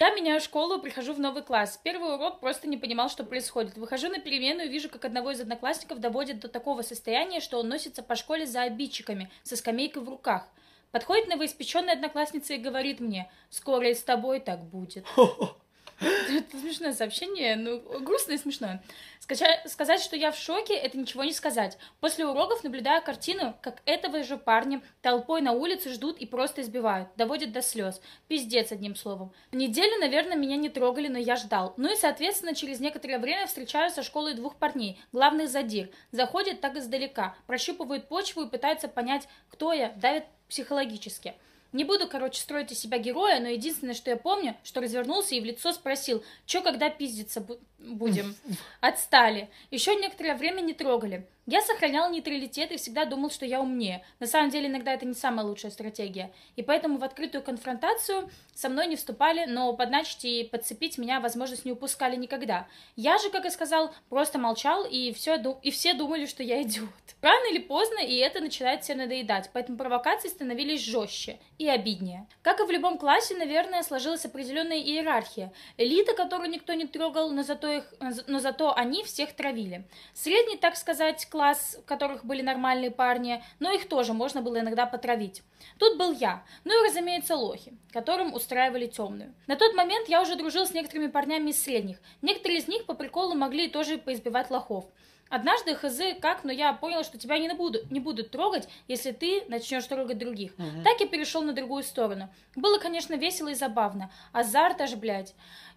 Я 0.00 0.10
меняю 0.10 0.40
школу, 0.40 0.80
прихожу 0.80 1.14
в 1.14 1.20
новый 1.20 1.42
класс. 1.42 1.80
Первый 1.82 2.14
урок 2.14 2.40
просто 2.40 2.68
не 2.68 2.76
понимал, 2.76 3.08
что 3.08 3.24
происходит. 3.24 3.76
Выхожу 3.78 4.08
на 4.08 4.18
перемену 4.18 4.62
и 4.64 4.68
вижу, 4.68 4.88
как 4.88 5.04
одного 5.04 5.30
из 5.30 5.40
одноклассников 5.40 6.00
доводит 6.00 6.40
до 6.40 6.48
такого 6.48 6.82
состояния, 6.82 7.40
что 7.40 7.58
он 7.60 7.68
носится 7.68 8.02
по 8.02 8.16
школе 8.16 8.44
за 8.46 8.62
обидчиками, 8.62 9.30
со 9.42 9.56
скамейкой 9.56 10.02
в 10.02 10.08
руках. 10.08 10.48
Подходит 10.90 11.28
новоиспеченная 11.28 11.94
одноклассница 11.94 12.54
и 12.54 12.58
говорит 12.58 13.00
мне, 13.00 13.30
скоро 13.50 13.88
и 13.88 13.94
с 13.94 14.02
тобой 14.02 14.40
так 14.40 14.64
будет. 14.64 15.06
Это 16.00 16.58
смешное 16.58 16.92
сообщение, 16.92 17.56
ну, 17.56 17.80
грустное 18.00 18.36
и 18.36 18.38
смешное. 18.38 18.82
Скача- 19.20 19.66
Сказать, 19.66 20.02
что 20.02 20.14
я 20.16 20.30
в 20.30 20.36
шоке, 20.36 20.74
это 20.74 20.98
ничего 20.98 21.24
не 21.24 21.32
сказать. 21.32 21.78
После 22.00 22.26
уроков 22.26 22.62
наблюдаю 22.64 23.02
картину, 23.02 23.56
как 23.62 23.82
этого 23.86 24.22
же 24.22 24.36
парня 24.36 24.82
толпой 25.00 25.40
на 25.40 25.52
улице 25.52 25.90
ждут 25.90 26.18
и 26.18 26.26
просто 26.26 26.60
избивают, 26.60 27.08
доводят 27.16 27.52
до 27.52 27.62
слез. 27.62 28.00
Пиздец, 28.28 28.72
одним 28.72 28.94
словом. 28.94 29.32
Неделю, 29.52 29.98
наверное, 29.98 30.36
меня 30.36 30.56
не 30.56 30.68
трогали, 30.68 31.08
но 31.08 31.18
я 31.18 31.36
ждал. 31.36 31.74
Ну 31.76 31.92
и, 31.92 31.96
соответственно, 31.96 32.54
через 32.54 32.78
некоторое 32.80 33.18
время 33.18 33.46
встречаю 33.46 33.90
со 33.90 34.02
школой 34.02 34.34
двух 34.34 34.56
парней, 34.56 35.00
главных 35.12 35.48
задир. 35.48 35.90
Заходят 36.12 36.60
так 36.60 36.76
издалека, 36.76 37.36
прощупывают 37.46 38.08
почву 38.08 38.42
и 38.42 38.50
пытаются 38.50 38.88
понять, 38.88 39.26
кто 39.48 39.72
я, 39.72 39.88
давят 39.96 40.24
психологически. 40.48 41.34
Не 41.76 41.84
буду, 41.84 42.08
короче, 42.08 42.40
строить 42.40 42.72
из 42.72 42.78
себя 42.78 42.96
героя, 42.96 43.38
но 43.38 43.48
единственное, 43.48 43.92
что 43.92 44.08
я 44.08 44.16
помню, 44.16 44.56
что 44.64 44.80
развернулся 44.80 45.34
и 45.34 45.40
в 45.42 45.44
лицо 45.44 45.72
спросил, 45.74 46.24
что 46.46 46.62
когда 46.62 46.88
пиздиться 46.88 47.40
бу- 47.40 47.60
будем? 47.78 48.34
Отстали. 48.80 49.50
Еще 49.70 49.94
некоторое 49.94 50.36
время 50.36 50.62
не 50.62 50.72
трогали. 50.72 51.26
Я 51.46 51.62
сохранял 51.62 52.10
нейтралитет 52.10 52.72
и 52.72 52.76
всегда 52.76 53.04
думал, 53.04 53.30
что 53.30 53.46
я 53.46 53.60
умнее. 53.60 54.04
На 54.18 54.26
самом 54.26 54.50
деле, 54.50 54.66
иногда 54.66 54.92
это 54.92 55.06
не 55.06 55.14
самая 55.14 55.46
лучшая 55.46 55.70
стратегия. 55.70 56.32
И 56.56 56.62
поэтому 56.62 56.98
в 56.98 57.04
открытую 57.04 57.44
конфронтацию 57.44 58.28
со 58.52 58.68
мной 58.68 58.88
не 58.88 58.96
вступали, 58.96 59.44
но 59.44 59.72
подначить 59.72 60.24
и 60.24 60.42
подцепить 60.42 60.98
меня 60.98 61.20
возможность 61.20 61.64
не 61.64 61.70
упускали 61.70 62.16
никогда. 62.16 62.66
Я 62.96 63.18
же, 63.18 63.30
как 63.30 63.44
и 63.44 63.50
сказал, 63.50 63.94
просто 64.08 64.38
молчал, 64.38 64.84
и, 64.84 65.12
все, 65.12 65.36
и 65.62 65.70
все 65.70 65.94
думали, 65.94 66.26
что 66.26 66.42
я 66.42 66.62
идиот. 66.62 66.88
Рано 67.22 67.50
или 67.50 67.58
поздно, 67.58 68.00
и 68.00 68.16
это 68.16 68.40
начинает 68.40 68.82
всем 68.82 68.98
надоедать, 68.98 69.50
поэтому 69.52 69.78
провокации 69.78 70.28
становились 70.28 70.80
жестче 70.80 71.38
и 71.58 71.68
обиднее. 71.68 72.26
Как 72.42 72.60
и 72.60 72.64
в 72.64 72.70
любом 72.70 72.98
классе, 72.98 73.36
наверное, 73.36 73.82
сложилась 73.82 74.24
определенная 74.24 74.78
иерархия. 74.78 75.52
Элита, 75.76 76.14
которую 76.14 76.50
никто 76.50 76.72
не 76.72 76.86
трогал, 76.86 77.30
но 77.30 77.42
зато, 77.42 77.68
их, 77.68 77.94
но 78.26 78.40
зато 78.40 78.74
они 78.74 79.04
всех 79.04 79.32
травили. 79.32 79.84
Средний, 80.14 80.56
так 80.56 80.76
сказать, 80.76 81.26
класс, 81.36 81.76
в 81.82 81.84
которых 81.84 82.24
были 82.24 82.40
нормальные 82.40 82.90
парни, 82.90 83.44
но 83.58 83.70
их 83.70 83.88
тоже 83.88 84.14
можно 84.14 84.40
было 84.40 84.60
иногда 84.60 84.86
потравить. 84.86 85.42
Тут 85.78 85.98
был 85.98 86.12
я, 86.12 86.42
ну 86.64 86.72
и, 86.72 86.88
разумеется, 86.88 87.36
лохи, 87.36 87.74
которым 87.92 88.32
устраивали 88.32 88.86
темную. 88.86 89.34
На 89.46 89.56
тот 89.56 89.74
момент 89.74 90.08
я 90.08 90.22
уже 90.22 90.36
дружил 90.36 90.66
с 90.66 90.72
некоторыми 90.72 91.08
парнями 91.08 91.50
из 91.50 91.62
средних. 91.62 91.98
Некоторые 92.22 92.60
из 92.60 92.68
них 92.68 92.86
по 92.86 92.94
приколу 92.94 93.34
могли 93.34 93.68
тоже 93.68 93.98
поизбивать 93.98 94.50
лохов. 94.50 94.86
Однажды, 95.28 95.74
хз, 95.74 96.00
как, 96.22 96.44
но 96.44 96.52
я 96.52 96.72
понял, 96.72 97.04
что 97.04 97.18
тебя 97.18 97.38
не 97.38 97.52
будут, 97.52 97.90
не 97.90 98.00
будут 98.00 98.30
трогать, 98.30 98.66
если 98.88 99.10
ты 99.10 99.44
начнешь 99.48 99.84
трогать 99.84 100.16
других. 100.16 100.56
Мгм. 100.56 100.84
Так 100.84 101.00
я 101.00 101.06
перешел 101.06 101.42
на 101.42 101.52
другую 101.52 101.82
сторону. 101.82 102.30
Было, 102.54 102.78
конечно, 102.78 103.14
весело 103.14 103.48
и 103.48 103.54
забавно. 103.54 104.10
Азарт 104.32 104.80
аж, 104.80 104.94
блядь. 104.94 105.34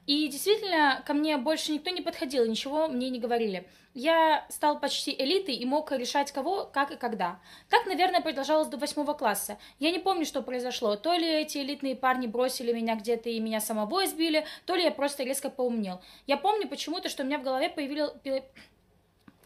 И 0.09 0.27
действительно, 0.27 1.03
ко 1.05 1.13
мне 1.13 1.37
больше 1.37 1.71
никто 1.71 1.91
не 1.91 2.01
подходил, 2.01 2.43
ничего 2.47 2.87
мне 2.87 3.11
не 3.11 3.19
говорили. 3.19 3.67
Я 3.93 4.43
стал 4.49 4.79
почти 4.79 5.13
элитой 5.15 5.53
и 5.53 5.63
мог 5.65 5.91
решать 5.91 6.31
кого, 6.31 6.65
как 6.65 6.89
и 6.89 6.95
когда. 6.95 7.39
Так, 7.69 7.85
наверное, 7.85 8.19
продолжалось 8.19 8.69
до 8.69 8.77
восьмого 8.77 9.13
класса. 9.13 9.59
Я 9.77 9.91
не 9.91 9.99
помню, 9.99 10.25
что 10.25 10.41
произошло. 10.41 10.95
То 10.95 11.13
ли 11.13 11.27
эти 11.27 11.59
элитные 11.59 11.95
парни 11.95 12.25
бросили 12.25 12.73
меня 12.73 12.95
где-то 12.95 13.29
и 13.29 13.39
меня 13.39 13.59
самого 13.61 14.03
избили, 14.03 14.47
то 14.65 14.73
ли 14.73 14.83
я 14.83 14.89
просто 14.89 15.21
резко 15.21 15.51
поумнел. 15.51 16.01
Я 16.25 16.37
помню 16.37 16.67
почему-то, 16.67 17.07
что 17.07 17.21
у 17.21 17.27
меня 17.27 17.37
в 17.37 17.43
голове 17.43 17.69
появилось 17.69 18.13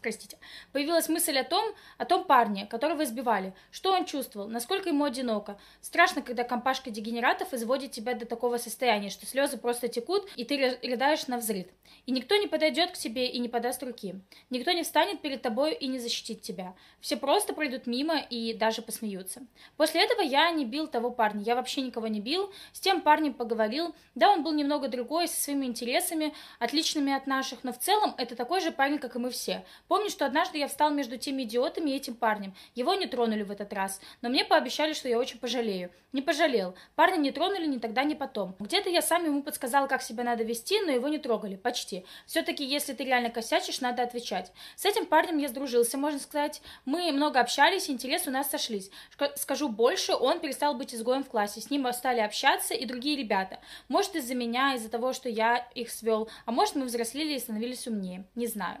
простите, 0.04 0.36
появилась 0.72 1.08
мысль 1.08 1.38
о 1.38 1.44
том, 1.44 1.74
о 1.96 2.04
том 2.04 2.24
парне, 2.24 2.66
которого 2.66 3.04
избивали. 3.04 3.54
Что 3.70 3.92
он 3.92 4.04
чувствовал, 4.04 4.48
насколько 4.48 4.90
ему 4.90 5.04
одиноко. 5.04 5.58
Страшно, 5.80 6.20
когда 6.20 6.44
компашка 6.44 6.90
дегенератов 6.90 7.54
изводит 7.54 7.92
тебя 7.92 8.12
до 8.12 8.26
такого 8.26 8.58
состояния, 8.58 9.08
что 9.08 9.24
слезы 9.24 9.56
просто 9.56 9.88
текут, 9.88 10.28
и 10.36 10.44
ты 10.44 10.78
рыдаешь 10.82 11.26
на 11.26 11.38
взрыв. 11.38 11.66
И 12.04 12.12
никто 12.12 12.36
не 12.36 12.46
подойдет 12.46 12.90
к 12.90 12.98
тебе 12.98 13.28
и 13.28 13.38
не 13.38 13.48
подаст 13.48 13.82
руки. 13.82 14.16
Никто 14.50 14.72
не 14.72 14.82
встанет 14.82 15.22
перед 15.22 15.40
тобой 15.40 15.72
и 15.72 15.86
не 15.86 15.98
защитит 15.98 16.42
тебя. 16.42 16.74
Все 17.00 17.16
просто 17.16 17.54
пройдут 17.54 17.86
мимо 17.86 18.18
и 18.18 18.52
даже 18.52 18.82
посмеются. 18.82 19.40
После 19.78 20.04
этого 20.04 20.20
я 20.20 20.50
не 20.50 20.66
бил 20.66 20.86
того 20.86 21.10
парня. 21.10 21.42
Я 21.42 21.54
вообще 21.54 21.80
никого 21.80 22.08
не 22.08 22.20
бил. 22.20 22.52
С 22.74 22.80
тем 22.80 23.00
парнем 23.00 23.32
поговорил. 23.32 23.94
Да, 24.14 24.30
он 24.30 24.42
был 24.42 24.52
немного 24.52 24.88
другой, 24.88 25.28
со 25.28 25.40
своими 25.40 25.64
интересами, 25.64 26.34
отличными 26.58 27.14
от 27.14 27.26
наших, 27.26 27.64
но 27.64 27.72
в 27.72 27.78
целом 27.78 28.14
это 28.18 28.36
такой 28.36 28.60
же 28.60 28.70
парень, 28.70 28.98
как 28.98 29.16
и 29.16 29.18
мы 29.18 29.30
все. 29.30 29.64
Помню, 29.94 30.10
что 30.10 30.26
однажды 30.26 30.58
я 30.58 30.66
встал 30.66 30.90
между 30.90 31.18
теми 31.18 31.44
идиотами 31.44 31.90
и 31.90 31.94
этим 31.94 32.16
парнем. 32.16 32.52
Его 32.74 32.94
не 32.94 33.06
тронули 33.06 33.44
в 33.44 33.52
этот 33.52 33.72
раз, 33.72 34.00
но 34.22 34.28
мне 34.28 34.44
пообещали, 34.44 34.92
что 34.92 35.08
я 35.08 35.20
очень 35.20 35.38
пожалею. 35.38 35.92
Не 36.12 36.20
пожалел. 36.20 36.74
Парня 36.96 37.16
не 37.18 37.30
тронули 37.30 37.64
ни 37.66 37.78
тогда, 37.78 38.02
ни 38.02 38.14
потом. 38.14 38.56
Где-то 38.58 38.90
я 38.90 39.02
сам 39.02 39.24
ему 39.24 39.44
подсказал, 39.44 39.86
как 39.86 40.02
себя 40.02 40.24
надо 40.24 40.42
вести, 40.42 40.80
но 40.80 40.90
его 40.90 41.06
не 41.06 41.18
трогали. 41.18 41.54
Почти. 41.54 42.04
Все-таки, 42.26 42.64
если 42.64 42.92
ты 42.92 43.04
реально 43.04 43.30
косячишь, 43.30 43.80
надо 43.80 44.02
отвечать. 44.02 44.50
С 44.74 44.84
этим 44.84 45.06
парнем 45.06 45.38
я 45.38 45.46
сдружился, 45.46 45.96
можно 45.96 46.18
сказать. 46.18 46.60
Мы 46.84 47.12
много 47.12 47.38
общались, 47.38 47.88
интересы 47.88 48.30
у 48.30 48.32
нас 48.32 48.50
сошлись. 48.50 48.90
Скажу 49.36 49.68
больше, 49.68 50.16
он 50.16 50.40
перестал 50.40 50.74
быть 50.74 50.92
изгоем 50.92 51.22
в 51.22 51.28
классе. 51.28 51.60
С 51.60 51.70
ним 51.70 51.86
стали 51.92 52.18
общаться 52.18 52.74
и 52.74 52.84
другие 52.84 53.16
ребята. 53.16 53.60
Может, 53.86 54.16
из-за 54.16 54.34
меня, 54.34 54.74
из-за 54.74 54.90
того, 54.90 55.12
что 55.12 55.28
я 55.28 55.58
их 55.76 55.88
свел. 55.88 56.28
А 56.46 56.50
может, 56.50 56.74
мы 56.74 56.86
взрослели 56.86 57.34
и 57.34 57.38
становились 57.38 57.86
умнее. 57.86 58.24
Не 58.34 58.48
знаю. 58.48 58.78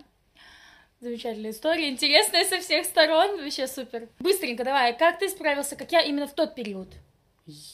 Замечательная 1.04 1.50
история, 1.50 1.90
интересная 1.90 2.46
со 2.46 2.60
всех 2.60 2.86
сторон, 2.86 3.36
вообще 3.42 3.66
супер. 3.66 4.08
Быстренько 4.20 4.64
давай, 4.64 4.96
как 4.96 5.18
ты 5.18 5.28
справился, 5.28 5.76
как 5.76 5.92
я 5.92 6.00
именно 6.00 6.26
в 6.26 6.32
тот 6.32 6.54
период? 6.54 6.88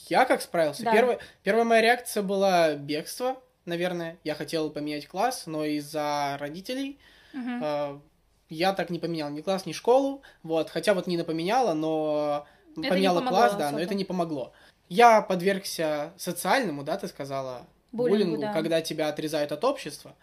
Я 0.09 0.25
как 0.25 0.43
справился? 0.43 0.83
Да. 0.83 0.91
Первая, 0.91 1.21
первая 1.45 1.65
моя 1.65 1.81
реакция 1.81 2.25
была 2.25 2.75
бегство, 2.75 3.41
наверное. 3.67 4.19
Я 4.25 4.35
хотел 4.35 4.69
поменять 4.71 5.07
класс, 5.07 5.45
но 5.47 5.65
из-за 5.65 6.39
родителей 6.41 6.99
Мгм. 7.33 7.63
э, 7.63 8.01
я 8.49 8.73
так 8.73 8.91
не 8.91 8.99
поменял 8.99 9.31
ни 9.31 9.43
класс, 9.43 9.65
ни 9.65 9.71
школу. 9.71 10.23
Вот, 10.43 10.69
хотя 10.69 10.93
вот 10.93 11.07
Нина 11.07 11.23
поменяла, 11.23 11.73
но 11.73 12.49
Это 12.77 12.89
поменяла 12.89 13.21
помогло 13.21 13.39
класс, 13.39 13.53
да, 13.53 13.59
но 13.59 13.67
особо. 13.77 13.81
это 13.83 13.95
не 13.95 14.05
помогло. 14.05 14.53
Я 14.89 15.23
подвергся 15.23 16.15
социальному, 16.17 16.83
да, 16.83 16.97
ты 16.97 17.07
сказала, 17.07 17.69
Буллингу, 17.93 18.25
буллингу, 18.25 18.41
да. 18.43 18.53
когда 18.53 18.81
тебя 18.81 19.07
отрезают 19.07 19.53
от 19.53 19.63
общества. 19.63 20.17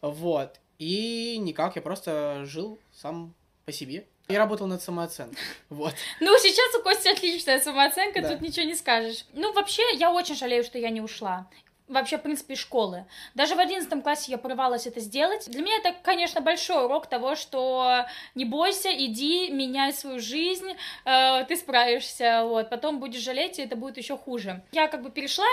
Вот. 0.00 0.60
И 0.78 1.36
никак, 1.38 1.76
я 1.76 1.82
просто 1.82 2.44
жил 2.44 2.78
сам 2.92 3.34
по 3.64 3.72
себе. 3.72 4.06
И 4.28 4.36
работал 4.36 4.66
над 4.66 4.82
самооценкой. 4.82 5.36
Вот. 5.68 5.94
Ну, 6.20 6.36
сейчас 6.38 6.74
у 6.76 6.82
Кости 6.82 7.08
отличная 7.08 7.60
самооценка, 7.60 8.22
Да. 8.22 8.30
тут 8.30 8.40
ничего 8.40 8.66
не 8.66 8.74
скажешь. 8.74 9.24
Ну, 9.34 9.52
вообще, 9.52 9.82
я 9.94 10.10
очень 10.10 10.34
жалею, 10.34 10.64
что 10.64 10.78
я 10.78 10.90
не 10.90 11.00
ушла. 11.00 11.46
Вообще, 11.86 12.16
в 12.16 12.22
принципе, 12.22 12.54
школы. 12.54 13.04
Даже 13.34 13.54
в 13.54 13.58
одиннадцатом 13.58 14.00
классе 14.00 14.32
я 14.32 14.38
порывалась 14.38 14.86
это 14.86 15.00
сделать. 15.00 15.50
Для 15.50 15.60
меня 15.60 15.76
это, 15.76 15.94
конечно, 16.02 16.40
большой 16.40 16.86
урок 16.86 17.06
того, 17.06 17.34
что 17.36 18.06
не 18.34 18.46
бойся, 18.46 18.88
иди, 18.90 19.50
меняй 19.50 19.92
свою 19.92 20.18
жизнь, 20.18 20.72
э, 21.04 21.44
ты 21.44 21.56
справишься, 21.56 22.44
вот. 22.46 22.70
Потом 22.70 23.00
будешь 23.00 23.20
жалеть, 23.20 23.58
и 23.58 23.62
это 23.62 23.76
будет 23.76 23.98
еще 23.98 24.16
хуже. 24.16 24.62
Я 24.72 24.88
как 24.88 25.02
бы 25.02 25.10
перешла 25.10 25.44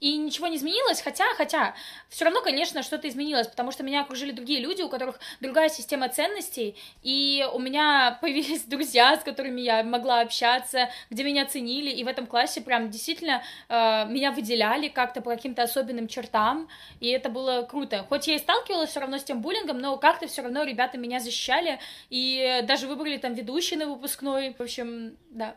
и 0.00 0.16
ничего 0.16 0.48
не 0.48 0.56
изменилось, 0.56 1.00
хотя, 1.00 1.24
хотя, 1.36 1.74
все 2.08 2.24
равно, 2.24 2.42
конечно, 2.42 2.82
что-то 2.82 3.08
изменилось, 3.08 3.46
потому 3.46 3.70
что 3.70 3.82
меня 3.82 4.02
окружили 4.02 4.32
другие 4.32 4.60
люди, 4.60 4.82
у 4.82 4.88
которых 4.88 5.18
другая 5.40 5.68
система 5.68 6.08
ценностей, 6.08 6.76
и 7.02 7.46
у 7.52 7.58
меня 7.58 8.18
появились 8.20 8.64
друзья, 8.64 9.16
с 9.16 9.22
которыми 9.22 9.60
я 9.60 9.82
могла 9.82 10.20
общаться, 10.20 10.90
где 11.10 11.24
меня 11.24 11.46
ценили, 11.46 11.90
и 11.90 12.04
в 12.04 12.08
этом 12.08 12.26
классе 12.26 12.60
прям 12.60 12.90
действительно 12.90 13.42
э, 13.68 14.06
меня 14.08 14.32
выделяли 14.32 14.88
как-то 14.88 15.22
по 15.22 15.30
каким-то 15.30 15.62
особенным 15.62 16.08
чертам, 16.08 16.68
и 17.00 17.08
это 17.08 17.30
было 17.30 17.62
круто. 17.62 18.04
Хоть 18.08 18.26
я 18.26 18.34
и 18.34 18.38
сталкивалась 18.38 18.90
все 18.90 19.00
равно 19.00 19.18
с 19.18 19.24
тем 19.24 19.40
буллингом, 19.40 19.78
но 19.78 19.96
как-то 19.96 20.26
все 20.26 20.42
равно 20.42 20.64
ребята 20.64 20.98
меня 20.98 21.20
защищали, 21.20 21.78
и 22.10 22.60
даже 22.64 22.88
выбрали 22.88 23.16
там 23.16 23.34
ведущий 23.34 23.76
на 23.76 23.86
выпускной, 23.86 24.54
в 24.58 24.60
общем, 24.60 25.16
да. 25.30 25.56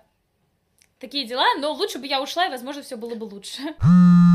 Такие 0.99 1.25
дела, 1.25 1.45
но 1.59 1.73
лучше 1.73 1.99
бы 1.99 2.07
я 2.07 2.21
ушла, 2.21 2.47
и, 2.47 2.49
возможно, 2.49 2.81
все 2.81 2.95
было 2.95 3.13
бы 3.13 3.25
лучше. 3.25 3.61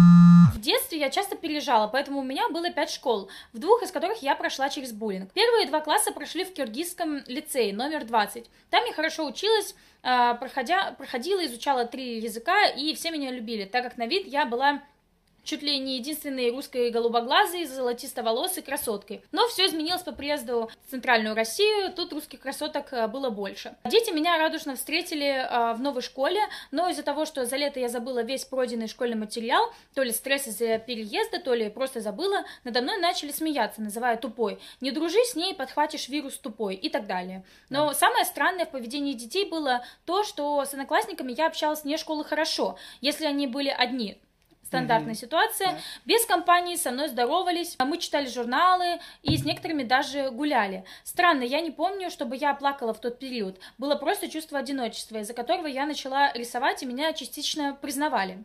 Детстве 0.62 0.98
я 0.98 1.10
часто 1.10 1.36
переезжала, 1.36 1.88
поэтому 1.88 2.20
у 2.20 2.24
меня 2.24 2.48
было 2.48 2.70
пять 2.70 2.90
школ, 2.90 3.28
в 3.52 3.58
двух 3.58 3.82
из 3.82 3.90
которых 3.90 4.22
я 4.22 4.36
прошла 4.36 4.70
через 4.70 4.92
буллинг. 4.92 5.32
Первые 5.32 5.66
два 5.66 5.80
класса 5.80 6.12
прошли 6.12 6.44
в 6.44 6.54
киргизском 6.54 7.22
лицее, 7.26 7.74
номер 7.74 8.04
20. 8.04 8.48
Там 8.70 8.84
я 8.84 8.92
хорошо 8.92 9.26
училась, 9.26 9.74
а, 10.02 10.34
проходя, 10.34 10.92
проходила, 10.92 11.44
изучала 11.44 11.84
три 11.84 12.20
языка, 12.20 12.66
и 12.66 12.94
все 12.94 13.10
меня 13.10 13.30
любили, 13.30 13.64
так 13.64 13.82
как 13.82 13.96
на 13.96 14.06
вид 14.06 14.26
я 14.26 14.46
была 14.46 14.82
чуть 15.44 15.62
ли 15.62 15.78
не 15.78 15.96
единственной 15.96 16.50
русской 16.50 16.90
голубоглазой, 16.90 17.64
золотистоволосой 17.64 18.62
красоткой. 18.62 19.22
Но 19.32 19.46
все 19.48 19.66
изменилось 19.66 20.02
по 20.02 20.12
приезду 20.12 20.70
в 20.86 20.90
Центральную 20.90 21.34
Россию, 21.34 21.92
тут 21.92 22.12
русских 22.12 22.40
красоток 22.40 22.92
э, 22.92 23.06
было 23.08 23.30
больше. 23.30 23.74
Дети 23.84 24.10
меня 24.10 24.38
радушно 24.38 24.76
встретили 24.76 25.26
э, 25.26 25.74
в 25.74 25.80
новой 25.80 26.02
школе, 26.02 26.40
но 26.70 26.88
из-за 26.88 27.02
того, 27.02 27.24
что 27.26 27.44
за 27.44 27.56
лето 27.56 27.80
я 27.80 27.88
забыла 27.88 28.22
весь 28.22 28.44
пройденный 28.44 28.88
школьный 28.88 29.16
материал, 29.16 29.72
то 29.94 30.02
ли 30.02 30.12
стресс 30.12 30.46
из-за 30.46 30.78
переезда, 30.78 31.40
то 31.40 31.54
ли 31.54 31.70
просто 31.70 32.00
забыла, 32.00 32.44
надо 32.64 32.82
мной 32.82 32.98
начали 32.98 33.32
смеяться, 33.32 33.82
называя 33.82 34.16
тупой. 34.16 34.58
Не 34.80 34.90
дружи 34.90 35.18
с 35.24 35.34
ней, 35.34 35.54
подхватишь 35.54 36.08
вирус 36.08 36.38
тупой 36.38 36.74
и 36.74 36.88
так 36.88 37.06
далее. 37.06 37.44
Но 37.68 37.88
да. 37.88 37.94
самое 37.94 38.24
странное 38.24 38.66
в 38.66 38.70
поведении 38.70 39.14
детей 39.14 39.44
было 39.48 39.84
то, 40.04 40.24
что 40.24 40.64
с 40.64 40.72
одноклассниками 40.72 41.32
я 41.36 41.46
общалась 41.46 41.84
не 41.84 41.96
школы 41.96 42.24
хорошо, 42.24 42.76
если 43.00 43.26
они 43.26 43.46
были 43.46 43.68
одни 43.68 44.20
стандартная 44.72 45.12
mm-hmm. 45.12 45.18
ситуация. 45.18 45.68
Yeah. 45.68 45.80
Без 46.06 46.24
компании 46.24 46.76
со 46.76 46.90
мной 46.90 47.08
здоровались, 47.08 47.76
мы 47.78 47.98
читали 47.98 48.26
журналы 48.26 49.00
и 49.22 49.36
с 49.36 49.44
некоторыми 49.44 49.82
даже 49.82 50.30
гуляли. 50.30 50.84
Странно, 51.04 51.42
я 51.42 51.60
не 51.60 51.70
помню, 51.70 52.10
чтобы 52.10 52.36
я 52.36 52.54
плакала 52.54 52.94
в 52.94 53.00
тот 53.00 53.18
период. 53.18 53.60
Было 53.76 53.96
просто 53.96 54.30
чувство 54.30 54.58
одиночества, 54.58 55.18
из-за 55.18 55.34
которого 55.34 55.66
я 55.66 55.84
начала 55.84 56.32
рисовать, 56.32 56.82
и 56.82 56.86
меня 56.86 57.12
частично 57.12 57.76
признавали. 57.80 58.44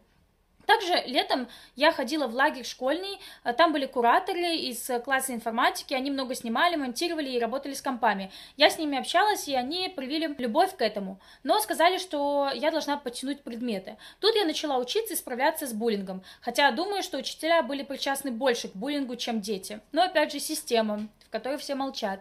Также 0.67 1.01
летом 1.05 1.47
я 1.77 1.93
ходила 1.93 2.27
в 2.27 2.35
лагерь 2.35 2.65
школьный, 2.65 3.19
э, 3.45 3.53
там 3.53 3.71
были 3.71 3.85
кураторы 3.85 4.57
из 4.57 4.89
э, 4.89 4.99
класса 4.99 5.33
информатики, 5.33 5.93
они 5.93 6.11
много 6.11 6.35
снимали, 6.35 6.75
монтировали 6.75 7.29
и 7.29 7.39
работали 7.39 7.73
с 7.73 7.81
компами. 7.81 8.31
Я 8.57 8.69
с 8.69 8.77
ними 8.77 8.97
общалась, 8.97 9.47
и 9.47 9.55
они 9.55 9.87
привили 9.87 10.35
любовь 10.37 10.75
к 10.75 10.81
этому, 10.81 11.21
но 11.43 11.57
сказали, 11.59 11.97
что 11.97 12.51
я 12.53 12.69
должна 12.69 12.97
подтянуть 12.97 13.43
предметы. 13.43 13.97
Тут 14.19 14.35
я 14.35 14.43
начала 14.43 14.77
учиться 14.77 15.13
и 15.13 15.17
справляться 15.17 15.67
с 15.67 15.73
буллингом, 15.73 16.21
хотя 16.41 16.69
думаю, 16.71 17.01
что 17.01 17.17
учителя 17.17 17.63
были 17.63 17.83
причастны 17.83 18.31
больше 18.31 18.67
к 18.67 18.75
буллингу, 18.75 19.15
чем 19.15 19.39
дети. 19.39 19.79
Но 19.93 20.03
опять 20.03 20.33
же 20.33 20.39
система, 20.39 21.07
в 21.25 21.29
которой 21.29 21.57
все 21.57 21.75
молчат. 21.75 22.19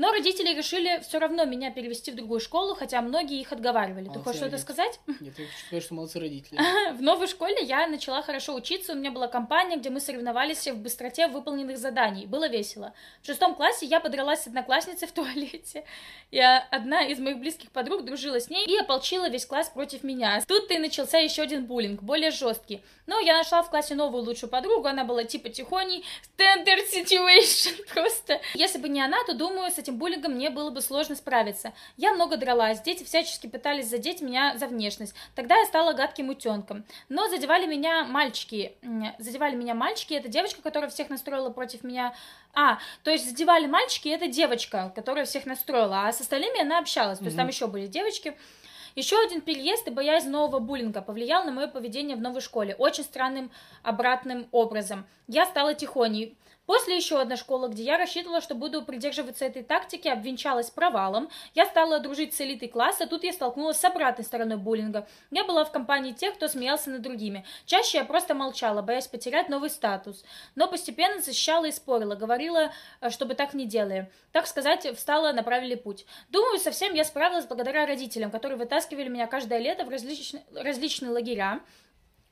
Но 0.00 0.12
родители 0.12 0.54
решили 0.56 0.98
все 1.06 1.18
равно 1.18 1.44
меня 1.44 1.70
перевести 1.70 2.10
в 2.10 2.14
другую 2.14 2.40
школу, 2.40 2.74
хотя 2.74 3.02
многие 3.02 3.38
их 3.38 3.52
отговаривали. 3.52 4.04
Молодцы 4.04 4.18
Ты 4.18 4.24
хочешь 4.24 4.40
что-то 4.40 4.56
сказать? 4.56 4.98
Нет, 5.20 5.38
я 5.38 5.44
хочу 5.44 5.58
сказать, 5.66 5.84
что 5.84 5.94
молодцы 5.94 6.18
родители. 6.18 6.58
В 6.94 7.02
новой 7.02 7.26
школе 7.26 7.62
я 7.62 7.86
начала 7.86 8.22
хорошо 8.22 8.54
учиться, 8.54 8.94
у 8.94 8.96
меня 8.96 9.10
была 9.10 9.28
компания, 9.28 9.76
где 9.76 9.90
мы 9.90 10.00
соревновались 10.00 10.66
в 10.66 10.76
быстроте 10.76 11.26
выполненных 11.26 11.76
заданий. 11.76 12.24
Было 12.24 12.48
весело. 12.48 12.94
В 13.20 13.26
шестом 13.26 13.54
классе 13.54 13.84
я 13.84 14.00
подралась 14.00 14.44
с 14.44 14.46
одноклассницей 14.46 15.06
в 15.06 15.12
туалете. 15.12 15.84
Я 16.30 16.66
одна 16.70 17.04
из 17.04 17.18
моих 17.18 17.38
близких 17.38 17.70
подруг 17.70 18.02
дружила 18.02 18.40
с 18.40 18.48
ней 18.48 18.64
и 18.64 18.78
ополчила 18.78 19.28
весь 19.28 19.44
класс 19.44 19.68
против 19.68 20.02
меня. 20.02 20.40
Тут 20.48 20.70
и 20.70 20.78
начался 20.78 21.18
еще 21.18 21.42
один 21.42 21.66
буллинг, 21.66 22.02
более 22.02 22.30
жесткий. 22.30 22.80
Но 23.06 23.18
я 23.18 23.36
нашла 23.36 23.62
в 23.62 23.68
классе 23.68 23.94
новую 23.94 24.22
лучшую 24.22 24.48
подругу, 24.48 24.86
она 24.86 25.04
была 25.04 25.24
типа 25.24 25.50
тихоней, 25.50 26.06
standard 26.38 26.86
situation 26.90 27.74
просто. 27.92 28.40
Если 28.54 28.78
бы 28.78 28.88
не 28.88 29.02
она, 29.02 29.18
то 29.26 29.34
думаю, 29.34 29.70
с 29.70 29.78
этим 29.78 29.89
этим 29.90 29.98
буллингом 29.98 30.32
мне 30.32 30.50
было 30.50 30.70
бы 30.70 30.80
сложно 30.80 31.16
справиться. 31.16 31.72
Я 31.96 32.12
много 32.12 32.36
дралась, 32.36 32.80
дети 32.80 33.04
всячески 33.04 33.46
пытались 33.46 33.88
задеть 33.88 34.22
меня 34.22 34.56
за 34.56 34.66
внешность. 34.66 35.14
Тогда 35.34 35.56
я 35.56 35.66
стала 35.66 35.92
гадким 35.92 36.28
утенком. 36.30 36.84
Но 37.08 37.28
задевали 37.28 37.66
меня 37.66 38.04
мальчики. 38.04 38.76
Задевали 39.18 39.56
меня 39.56 39.74
мальчики, 39.74 40.14
это 40.14 40.28
девочка, 40.28 40.62
которая 40.62 40.90
всех 40.90 41.10
настроила 41.10 41.50
против 41.50 41.84
меня. 41.84 42.14
А, 42.54 42.78
то 43.02 43.10
есть 43.10 43.28
задевали 43.28 43.66
мальчики, 43.66 44.08
это 44.08 44.28
девочка, 44.28 44.92
которая 44.94 45.24
всех 45.24 45.46
настроила, 45.46 46.06
а 46.06 46.12
с 46.12 46.20
остальными 46.20 46.60
она 46.60 46.78
общалась. 46.78 47.18
То 47.18 47.24
есть 47.24 47.36
там 47.36 47.48
еще 47.48 47.66
были 47.66 47.86
девочки. 47.86 48.36
Еще 48.96 49.16
один 49.24 49.40
переезд 49.40 49.86
и 49.86 49.90
боязнь 49.90 50.30
нового 50.30 50.58
буллинга 50.58 51.00
повлиял 51.00 51.44
на 51.44 51.52
мое 51.52 51.68
поведение 51.68 52.16
в 52.16 52.20
новой 52.20 52.40
школе 52.40 52.74
очень 52.74 53.04
странным 53.04 53.50
обратным 53.84 54.48
образом. 54.50 55.06
Я 55.28 55.46
стала 55.46 55.74
тихоней, 55.74 56.36
После 56.70 56.94
еще 56.94 57.20
одной 57.20 57.36
школы, 57.36 57.68
где 57.68 57.82
я 57.82 57.98
рассчитывала, 57.98 58.40
что 58.40 58.54
буду 58.54 58.82
придерживаться 58.82 59.44
этой 59.44 59.64
тактики, 59.64 60.06
обвенчалась 60.06 60.70
провалом. 60.70 61.28
Я 61.52 61.66
стала 61.66 61.98
дружить 61.98 62.32
с 62.32 62.40
элитой 62.40 62.68
класса, 62.68 63.08
тут 63.08 63.24
я 63.24 63.32
столкнулась 63.32 63.80
с 63.80 63.84
обратной 63.84 64.24
стороной 64.24 64.56
буллинга. 64.56 65.08
Я 65.32 65.42
была 65.42 65.64
в 65.64 65.72
компании 65.72 66.12
тех, 66.12 66.34
кто 66.34 66.46
смеялся 66.46 66.90
над 66.90 67.02
другими. 67.02 67.44
Чаще 67.66 67.98
я 67.98 68.04
просто 68.04 68.34
молчала, 68.34 68.82
боясь 68.82 69.08
потерять 69.08 69.48
новый 69.48 69.68
статус. 69.68 70.24
Но 70.54 70.68
постепенно 70.68 71.20
защищала 71.20 71.64
и 71.64 71.72
спорила, 71.72 72.14
говорила, 72.14 72.70
э, 73.00 73.10
чтобы 73.10 73.34
так 73.34 73.52
не 73.52 73.66
делали. 73.66 74.08
Так 74.30 74.46
сказать, 74.46 74.86
встала 74.96 75.32
на 75.32 75.42
правильный 75.42 75.76
путь. 75.76 76.06
Думаю, 76.28 76.60
совсем 76.60 76.94
я 76.94 77.02
справилась 77.02 77.46
благодаря 77.46 77.84
родителям, 77.84 78.30
которые 78.30 78.56
вытаскивали 78.56 79.08
меня 79.08 79.26
каждое 79.26 79.58
лето 79.58 79.84
в 79.84 79.88
различные, 79.88 80.44
различные 80.54 81.10
лагеря, 81.10 81.62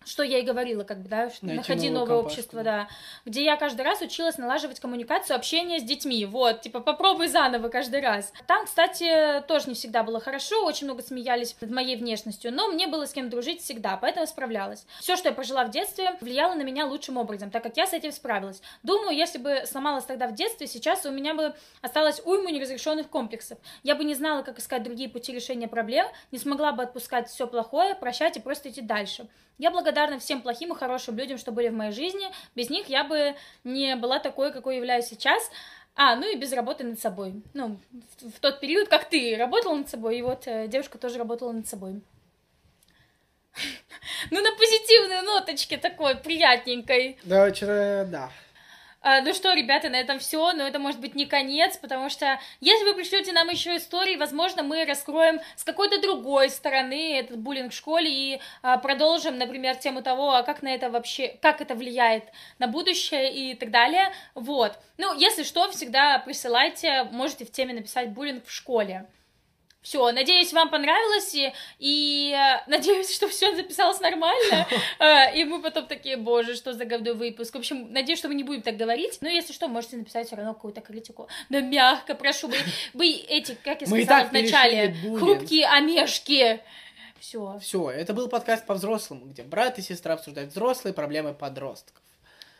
что 0.09 0.23
я 0.23 0.39
и 0.39 0.43
говорила, 0.43 0.85
как 0.85 1.01
бы, 1.01 1.09
да, 1.09 1.31
Найти 1.43 1.57
находи 1.57 1.91
новое 1.91 2.09
компашку. 2.09 2.27
общество, 2.27 2.63
да, 2.63 2.89
где 3.25 3.45
я 3.45 3.57
каждый 3.57 3.83
раз 3.83 4.01
училась 4.01 4.39
налаживать 4.39 4.81
коммуникацию, 4.81 5.37
общение 5.37 5.81
с 5.81 5.83
детьми, 5.83 6.25
вот, 6.27 6.63
типа, 6.63 6.81
попробуй 6.81 7.29
заново 7.29 7.69
каждый 7.69 8.01
раз. 8.01 8.33
Там, 8.47 8.65
кстати, 8.65 9.43
тоже 9.47 9.69
не 9.69 9.75
всегда 9.75 10.03
было 10.03 10.21
хорошо, 10.21 10.65
очень 10.65 10.87
много 10.87 11.03
смеялись 11.03 11.57
над 11.61 11.71
моей 11.71 11.97
внешностью, 11.97 12.53
но 12.53 12.69
мне 12.69 12.87
было 12.87 13.07
с 13.07 13.13
кем 13.13 13.29
дружить 13.29 13.63
всегда, 13.63 13.97
поэтому 13.97 14.27
справлялась. 14.27 14.87
Все, 15.01 15.17
что 15.17 15.29
я 15.29 15.35
пожила 15.35 15.65
в 15.65 15.71
детстве, 15.71 16.17
влияло 16.21 16.55
на 16.55 16.63
меня 16.63 16.87
лучшим 16.87 17.17
образом, 17.17 17.51
так 17.51 17.63
как 17.63 17.77
я 17.77 17.87
с 17.87 17.93
этим 17.93 18.13
справилась. 18.13 18.63
Думаю, 18.83 19.17
если 19.17 19.39
бы 19.39 19.63
сломалась 19.67 20.05
тогда 20.05 20.27
в 20.29 20.35
детстве, 20.35 20.67
сейчас 20.67 21.05
у 21.05 21.11
меня 21.11 21.35
бы 21.35 21.55
осталось 21.83 22.23
уйму 22.25 22.49
неразрешенных 22.49 23.09
комплексов. 23.09 23.59
Я 23.83 23.95
бы 23.95 24.05
не 24.05 24.15
знала, 24.15 24.43
как 24.43 24.59
искать 24.59 24.83
другие 24.83 25.09
пути 25.09 25.33
решения 25.33 25.69
проблем, 25.69 26.07
не 26.33 26.39
смогла 26.39 26.73
бы 26.73 26.83
отпускать 26.83 27.29
все 27.29 27.47
плохое, 27.47 27.95
прощать 27.95 28.37
и 28.37 28.41
просто 28.41 28.71
идти 28.71 28.81
дальше. 28.81 29.29
Я 29.59 29.73
благодарна 29.73 30.19
всем 30.19 30.41
плохим 30.41 30.73
и 30.73 30.77
хорошим 30.77 31.17
людям, 31.17 31.37
что 31.37 31.51
были 31.51 31.69
в 31.69 31.75
моей 31.75 31.93
жизни. 31.93 32.27
Без 32.55 32.71
них 32.71 32.89
я 32.89 33.05
бы 33.05 33.35
не 33.65 33.97
была 33.97 34.21
такой, 34.21 34.53
какой 34.53 34.77
являюсь 34.77 35.07
сейчас. 35.07 35.51
А, 35.97 36.15
ну 36.15 36.33
и 36.33 36.37
без 36.37 36.53
работы 36.53 36.85
над 36.85 37.01
собой. 37.01 37.43
Ну, 37.55 37.77
в, 38.21 38.39
тот 38.39 38.61
период, 38.61 38.89
как 38.89 39.09
ты 39.09 39.37
работала 39.37 39.75
над 39.75 39.91
собой, 39.91 40.19
и 40.19 40.23
вот 40.23 40.47
э, 40.47 40.69
девушка 40.69 40.97
тоже 40.97 41.19
работала 41.19 41.53
над 41.53 41.67
собой. 41.67 42.01
Ну, 44.31 44.43
на 44.43 44.51
позитивной 44.53 45.23
ноточке 45.23 45.77
такой, 45.77 46.17
приятненькой. 46.17 47.19
Да, 47.25 47.51
вчера, 47.51 48.05
да. 48.05 48.31
А, 49.01 49.21
ну 49.21 49.33
что, 49.33 49.53
ребята, 49.53 49.89
на 49.89 49.97
этом 49.97 50.19
все, 50.19 50.53
но 50.53 50.67
это 50.67 50.79
может 50.79 51.01
быть 51.01 51.15
не 51.15 51.27
конец, 51.27 51.77
потому 51.77 52.11
что 52.11 52.41
если 52.61 52.85
вы 52.85 52.95
пришлете 52.95 53.33
нам 53.33 53.49
еще 53.49 53.77
истории, 53.77 54.17
возможно, 54.17 54.63
мы 54.63 54.85
раскроем 54.85 55.41
с 55.57 55.63
какой-то 55.63 56.01
другой 56.01 56.51
стороны 56.51 57.19
этот 57.19 57.39
буллинг 57.39 57.73
в 57.73 57.77
школе 57.77 58.11
и 58.11 58.41
а, 58.63 58.79
продолжим, 58.79 59.39
например, 59.39 59.77
тему 59.77 60.03
того, 60.03 60.35
а 60.35 60.43
как 60.43 60.63
на 60.63 60.75
это 60.75 60.91
вообще, 60.91 61.39
как 61.41 61.61
это 61.61 61.77
влияет 61.77 62.25
на 62.59 62.67
будущее 62.67 63.33
и 63.33 63.55
так 63.55 63.71
далее. 63.71 64.13
Вот. 64.35 64.77
Ну, 64.97 65.15
если 65.15 65.45
что, 65.45 65.71
всегда 65.71 66.19
присылайте, 66.19 67.05
можете 67.05 67.45
в 67.45 67.53
теме 67.53 67.75
написать 67.75 68.11
буллинг 68.11 68.45
в 68.47 68.53
школе. 68.53 69.07
Все, 69.81 70.11
надеюсь, 70.11 70.53
вам 70.53 70.71
понравилось, 70.71 71.35
и, 71.35 71.53
и 71.79 72.35
э, 72.37 72.69
надеюсь, 72.69 73.15
что 73.15 73.29
все 73.29 73.55
записалось 73.55 74.01
нормально, 74.01 74.67
э, 74.99 75.39
и 75.39 75.45
мы 75.45 75.63
потом 75.63 75.87
такие, 75.87 76.17
боже, 76.17 76.57
что 76.57 76.73
за 76.73 76.85
говно 76.85 77.15
выпуск. 77.15 77.55
В 77.55 77.59
общем, 77.59 77.93
надеюсь, 77.93 78.19
что 78.19 78.29
мы 78.29 78.35
не 78.35 78.43
будем 78.43 78.63
так 78.63 78.77
говорить, 78.77 79.19
но 79.21 79.29
если 79.29 79.53
что, 79.53 79.69
можете 79.69 79.97
написать 79.97 80.27
все 80.27 80.37
равно 80.37 80.55
какую-то 80.55 80.81
критику. 80.81 81.29
Но 81.49 81.61
мягко, 81.61 82.17
прошу, 82.17 82.49
вы, 82.49 82.57
вы 82.93 83.09
эти, 83.09 83.57
как 83.63 83.81
я 83.81 83.87
сказала 83.87 84.25
в 84.25 84.33
начале, 84.33 84.95
хрупкие 85.17 85.67
омешки. 85.67 86.61
Все. 87.21 87.59
Все, 87.61 87.91
это 87.91 88.15
был 88.15 88.29
подкаст 88.29 88.67
по 88.67 88.75
взрослому, 88.75 89.27
где 89.27 89.43
брат 89.43 89.79
и 89.79 89.83
сестра 89.83 90.15
обсуждают 90.15 90.51
взрослые 90.51 90.93
проблемы 90.93 91.35
подростков. 91.35 92.03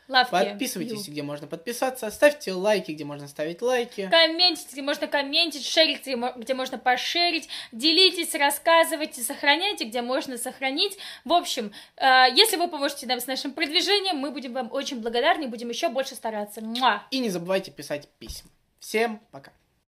Лавки. 0.09 0.31
Подписывайтесь, 0.31 1.07
Ю. 1.07 1.13
где 1.13 1.23
можно 1.23 1.47
подписаться, 1.47 2.11
ставьте 2.11 2.53
лайки, 2.53 2.93
где 2.93 3.05
можно 3.05 3.29
ставить 3.29 3.61
лайки. 3.61 4.09
Комментите, 4.11 4.69
где 4.73 4.81
можно 4.83 5.07
комментить, 5.07 5.67
шерить, 5.67 6.01
где 6.01 6.17
мо- 6.17 6.33
где 6.35 6.55
можно 6.55 6.79
пошерить, 6.79 7.49
делитесь, 7.73 8.35
рассказывайте, 8.35 9.21
сохраняйте, 9.21 9.85
где 9.85 10.01
можно 10.01 10.39
сохранить. 10.39 10.97
В 11.27 11.33
общем, 11.35 11.73
э, 11.97 12.25
если 12.35 12.57
вы 12.57 12.69
поможете 12.69 13.07
нам 13.07 13.21
с 13.21 13.27
нашим 13.27 13.53
продвижением, 13.53 14.17
мы 14.17 14.31
будем 14.31 14.55
вам 14.55 14.73
очень 14.73 15.01
благодарны 15.01 15.45
и 15.45 15.47
будем 15.49 15.69
еще 15.69 15.91
больше 15.91 16.15
стараться. 16.15 16.63
Муа! 16.63 17.03
И 17.11 17.19
не 17.19 17.29
забывайте 17.29 17.71
писать 17.71 18.09
письма. 18.19 18.51
Всем 18.81 19.21
пока. 19.31 19.53